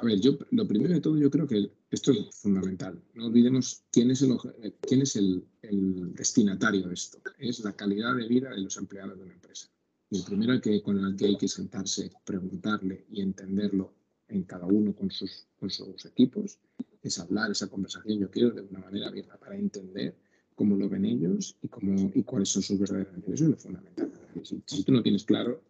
A 0.00 0.04
ver, 0.04 0.18
yo 0.18 0.38
lo 0.52 0.66
primero 0.66 0.94
de 0.94 1.00
todo, 1.02 1.18
yo 1.18 1.30
creo 1.30 1.46
que 1.46 1.70
esto 1.90 2.12
es 2.12 2.34
fundamental. 2.34 2.98
No 3.12 3.26
olvidemos 3.26 3.84
quién 3.92 4.10
es 4.10 4.22
el, 4.22 4.38
quién 4.80 5.02
es 5.02 5.16
el, 5.16 5.44
destinatario 6.14 6.88
de 6.88 6.94
esto. 6.94 7.18
Es 7.38 7.60
la 7.60 7.72
calidad 7.72 8.14
de 8.16 8.26
vida 8.26 8.48
de 8.48 8.62
los 8.62 8.78
empleados 8.78 9.18
de 9.18 9.24
una 9.24 9.34
empresa. 9.34 9.68
Y 10.08 10.20
el 10.20 10.24
primero 10.24 10.58
que, 10.62 10.82
con 10.82 10.98
el 10.98 11.14
que 11.14 11.26
hay 11.26 11.36
que 11.36 11.48
sentarse, 11.48 12.10
preguntarle 12.24 13.04
y 13.10 13.20
entenderlo 13.20 13.92
en 14.28 14.44
cada 14.44 14.64
uno 14.64 14.94
con 14.94 15.10
sus, 15.10 15.46
con 15.58 15.68
sus 15.68 16.06
equipos 16.06 16.58
es 17.02 17.18
hablar 17.18 17.50
esa 17.50 17.68
conversación, 17.68 18.18
yo 18.18 18.30
quiero, 18.30 18.50
de 18.50 18.62
una 18.62 18.80
manera 18.80 19.08
abierta 19.08 19.36
para 19.36 19.56
entender 19.56 20.16
cómo 20.54 20.74
lo 20.76 20.88
ven 20.88 21.04
ellos 21.04 21.58
y, 21.60 21.68
cómo, 21.68 22.10
y 22.14 22.22
cuáles 22.22 22.48
son 22.48 22.62
sus 22.62 22.78
verdaderas 22.78 23.12
necesidades. 23.12 23.40
Eso 23.40 23.44
es 23.44 23.50
lo 23.50 23.56
fundamental. 23.58 24.12
Si, 24.66 24.84
tú 24.84 24.92
no 24.92 25.02
tienes 25.02 25.24
claro, 25.24 25.62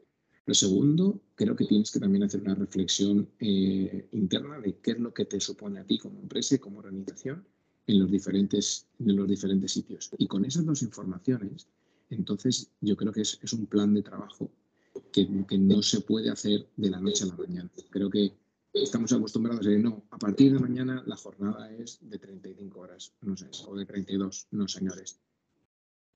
lo 0.46 0.54
segundo, 0.54 1.22
creo 1.34 1.56
que 1.56 1.64
tienes 1.64 1.90
que 1.90 2.00
también 2.00 2.24
hacer 2.24 2.42
una 2.42 2.54
reflexión 2.54 3.28
eh, 3.38 4.08
interna 4.12 4.60
de 4.60 4.76
qué 4.78 4.92
es 4.92 5.00
lo 5.00 5.14
que 5.14 5.24
te 5.24 5.40
supone 5.40 5.80
a 5.80 5.84
ti 5.84 5.98
como 5.98 6.20
empresa 6.20 6.54
y 6.54 6.58
como 6.58 6.80
organización 6.80 7.44
en 7.86 7.98
los 7.98 8.10
diferentes, 8.10 8.86
en 8.98 9.16
los 9.16 9.28
diferentes 9.28 9.72
sitios. 9.72 10.10
Y 10.18 10.26
con 10.26 10.44
esas 10.44 10.66
dos 10.66 10.82
informaciones, 10.82 11.68
entonces 12.10 12.70
yo 12.80 12.96
creo 12.96 13.12
que 13.12 13.22
es, 13.22 13.38
es 13.42 13.52
un 13.54 13.66
plan 13.66 13.94
de 13.94 14.02
trabajo 14.02 14.50
que, 15.12 15.26
que, 15.48 15.58
no 15.58 15.82
se 15.82 16.02
puede 16.02 16.30
hacer 16.30 16.68
de 16.76 16.90
la 16.90 17.00
noche 17.00 17.24
a 17.24 17.28
la 17.28 17.36
mañana. 17.36 17.70
Creo 17.90 18.10
que 18.10 18.32
estamos 18.74 19.12
acostumbrados 19.12 19.64
a 19.64 19.68
decir, 19.70 19.82
no, 19.82 20.04
a 20.10 20.18
partir 20.18 20.52
de 20.52 20.58
mañana 20.58 21.02
la 21.06 21.16
jornada 21.16 21.72
es 21.72 21.98
de 22.02 22.18
35 22.18 22.80
horas, 22.80 23.14
no 23.22 23.36
sé, 23.36 23.48
o 23.66 23.76
de 23.76 23.86
32, 23.86 24.48
no 24.50 24.68
señores. 24.68 25.20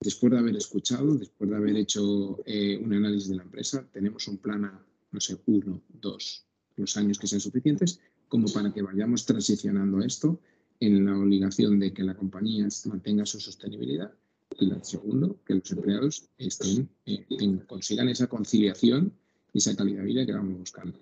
Después 0.00 0.32
de 0.32 0.38
haber 0.38 0.56
escuchado, 0.56 1.14
después 1.16 1.50
de 1.50 1.56
haber 1.56 1.76
hecho 1.76 2.38
eh, 2.46 2.80
un 2.82 2.92
análisis 2.92 3.28
de 3.28 3.36
la 3.36 3.42
empresa, 3.42 3.86
tenemos 3.92 4.28
un 4.28 4.38
plan 4.38 4.64
a, 4.64 4.86
no 5.10 5.20
sé, 5.20 5.36
uno, 5.46 5.82
dos, 5.88 6.44
los 6.76 6.96
años 6.96 7.18
que 7.18 7.26
sean 7.26 7.40
suficientes, 7.40 8.00
como 8.28 8.46
para 8.52 8.72
que 8.72 8.82
vayamos 8.82 9.24
transicionando 9.26 10.00
esto 10.00 10.40
en 10.80 11.04
la 11.04 11.18
obligación 11.18 11.80
de 11.80 11.92
que 11.92 12.04
la 12.04 12.14
compañía 12.14 12.68
mantenga 12.86 13.26
su 13.26 13.40
sostenibilidad 13.40 14.12
y 14.60 14.70
segundo, 14.82 15.38
que 15.44 15.54
los 15.54 15.70
empleados 15.72 16.28
estén, 16.38 16.88
eh, 17.06 17.26
consigan 17.66 18.08
esa 18.08 18.28
conciliación 18.28 19.12
y 19.52 19.58
esa 19.58 19.74
calidad 19.74 20.00
de 20.00 20.06
vida 20.06 20.26
que 20.26 20.32
vamos 20.32 20.58
buscando 20.58 20.98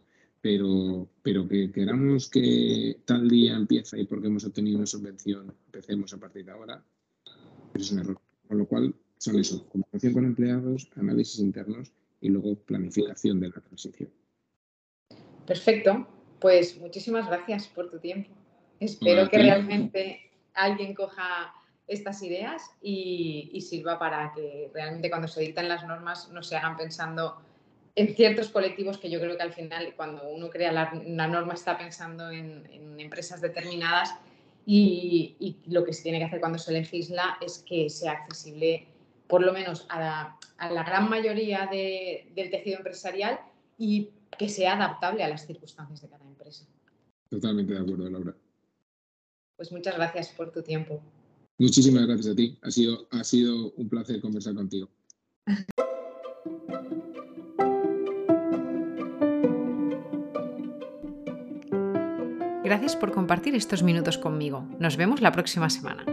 pero, 0.47 1.09
pero 1.23 1.49
que 1.49 1.73
queramos 1.73 2.31
que 2.31 3.01
tal 3.05 3.29
día 3.29 3.57
empieza 3.57 3.99
y 3.99 4.07
porque 4.07 4.29
hemos 4.29 4.45
obtenido 4.45 4.79
una 4.79 4.87
subvención 4.87 5.53
empecemos 5.67 6.13
a 6.13 6.19
partir 6.19 6.45
de 6.45 6.53
ahora, 6.53 6.85
es 7.75 7.91
un 7.91 7.99
error. 7.99 8.21
Con 8.49 8.59
lo 8.59 8.67
cual 8.67 8.95
son 9.19 9.39
eso, 9.39 9.67
comunicación 9.69 10.13
con 10.13 10.25
empleados, 10.25 10.89
análisis 10.97 11.41
internos 11.41 11.93
y 12.21 12.29
luego 12.29 12.55
planificación 12.55 13.41
de 13.41 13.49
la 13.49 13.61
transición. 13.61 14.11
Perfecto, 15.47 16.07
pues 16.41 16.79
muchísimas 16.79 17.27
gracias 17.27 17.69
por 17.69 17.91
tu 17.91 17.99
tiempo. 17.99 18.31
Espero 18.81 19.29
que 19.29 19.39
realmente 19.39 20.31
alguien 20.55 20.95
coja 20.95 21.55
estas 21.87 22.23
ideas 22.23 22.63
y, 22.83 23.51
y, 23.53 23.61
sirva 23.61 23.99
para 23.99 24.33
que 24.35 24.71
realmente 24.75 25.09
cuando 25.09 25.29
se 25.29 25.41
dictan 25.41 25.69
las 25.69 25.87
normas 25.87 26.31
no 26.33 26.43
se 26.43 26.57
hagan 26.57 26.77
pensando 26.77 27.41
en 27.97 28.15
ciertos 28.15 28.51
colectivos 28.51 28.99
que 28.99 29.11
yo 29.11 29.19
creo 29.19 29.37
que 29.37 29.43
al 29.43 29.55
final 29.55 29.95
cuando 29.97 30.29
uno 30.29 30.51
crea 30.51 30.71
la, 30.71 30.93
norma 31.27 31.55
está 31.55 31.79
pensando 31.79 32.31
en, 32.31 32.67
empresas 32.99 33.41
determinadas 33.41 34.15
y, 34.69 35.57
lo 35.67 35.85
que 35.85 35.93
se 35.93 36.03
tiene 36.03 36.19
que 36.19 36.25
hacer 36.25 36.41
cuando 36.41 36.59
se 36.59 36.73
legisla 36.73 37.39
es 37.41 37.65
que 37.67 37.89
sea 37.89 38.13
accesible 38.13 38.89
por 39.29 39.43
lo 39.43 39.53
menos 39.53 39.87
a 39.89 40.37
la, 40.59 40.83
gran 40.83 41.09
mayoría 41.09 41.69
del 41.71 42.51
tejido 42.51 42.79
empresarial 42.79 43.39
y 43.79 44.11
que 44.37 44.49
sea 44.49 44.75
adaptable 44.75 45.23
a 45.23 45.29
las 45.29 45.47
circunstancias 45.47 46.03
de 46.03 46.09
cada 46.09 46.25
empresa. 46.25 46.67
Totalmente 47.31 47.75
de 47.75 47.81
acuerdo, 47.81 48.11
Laura. 48.11 48.37
Pues 49.57 49.73
muchas 49.73 49.97
gracias 49.97 50.29
por 50.31 50.53
tu 50.53 50.63
tiempo. 50.63 51.01
Muchísimas 51.59 52.07
gracias 52.07 52.33
a 52.33 52.37
ti. 52.37 52.59
Ha 52.63 52.71
sido, 52.71 53.09
ha 53.11 53.25
sido 53.25 53.73
un 53.73 53.89
placer 53.89 54.21
conversar 54.21 54.55
contigo. 54.55 54.89
Gracias 62.67 62.97
por 62.97 63.13
compartir 63.13 63.55
estos 63.55 63.85
minutos 63.85 64.19
conmigo. 64.19 64.67
Nos 64.81 64.97
vemos 64.97 65.21
la 65.21 65.31
próxima 65.31 65.71
semana. 65.71 66.05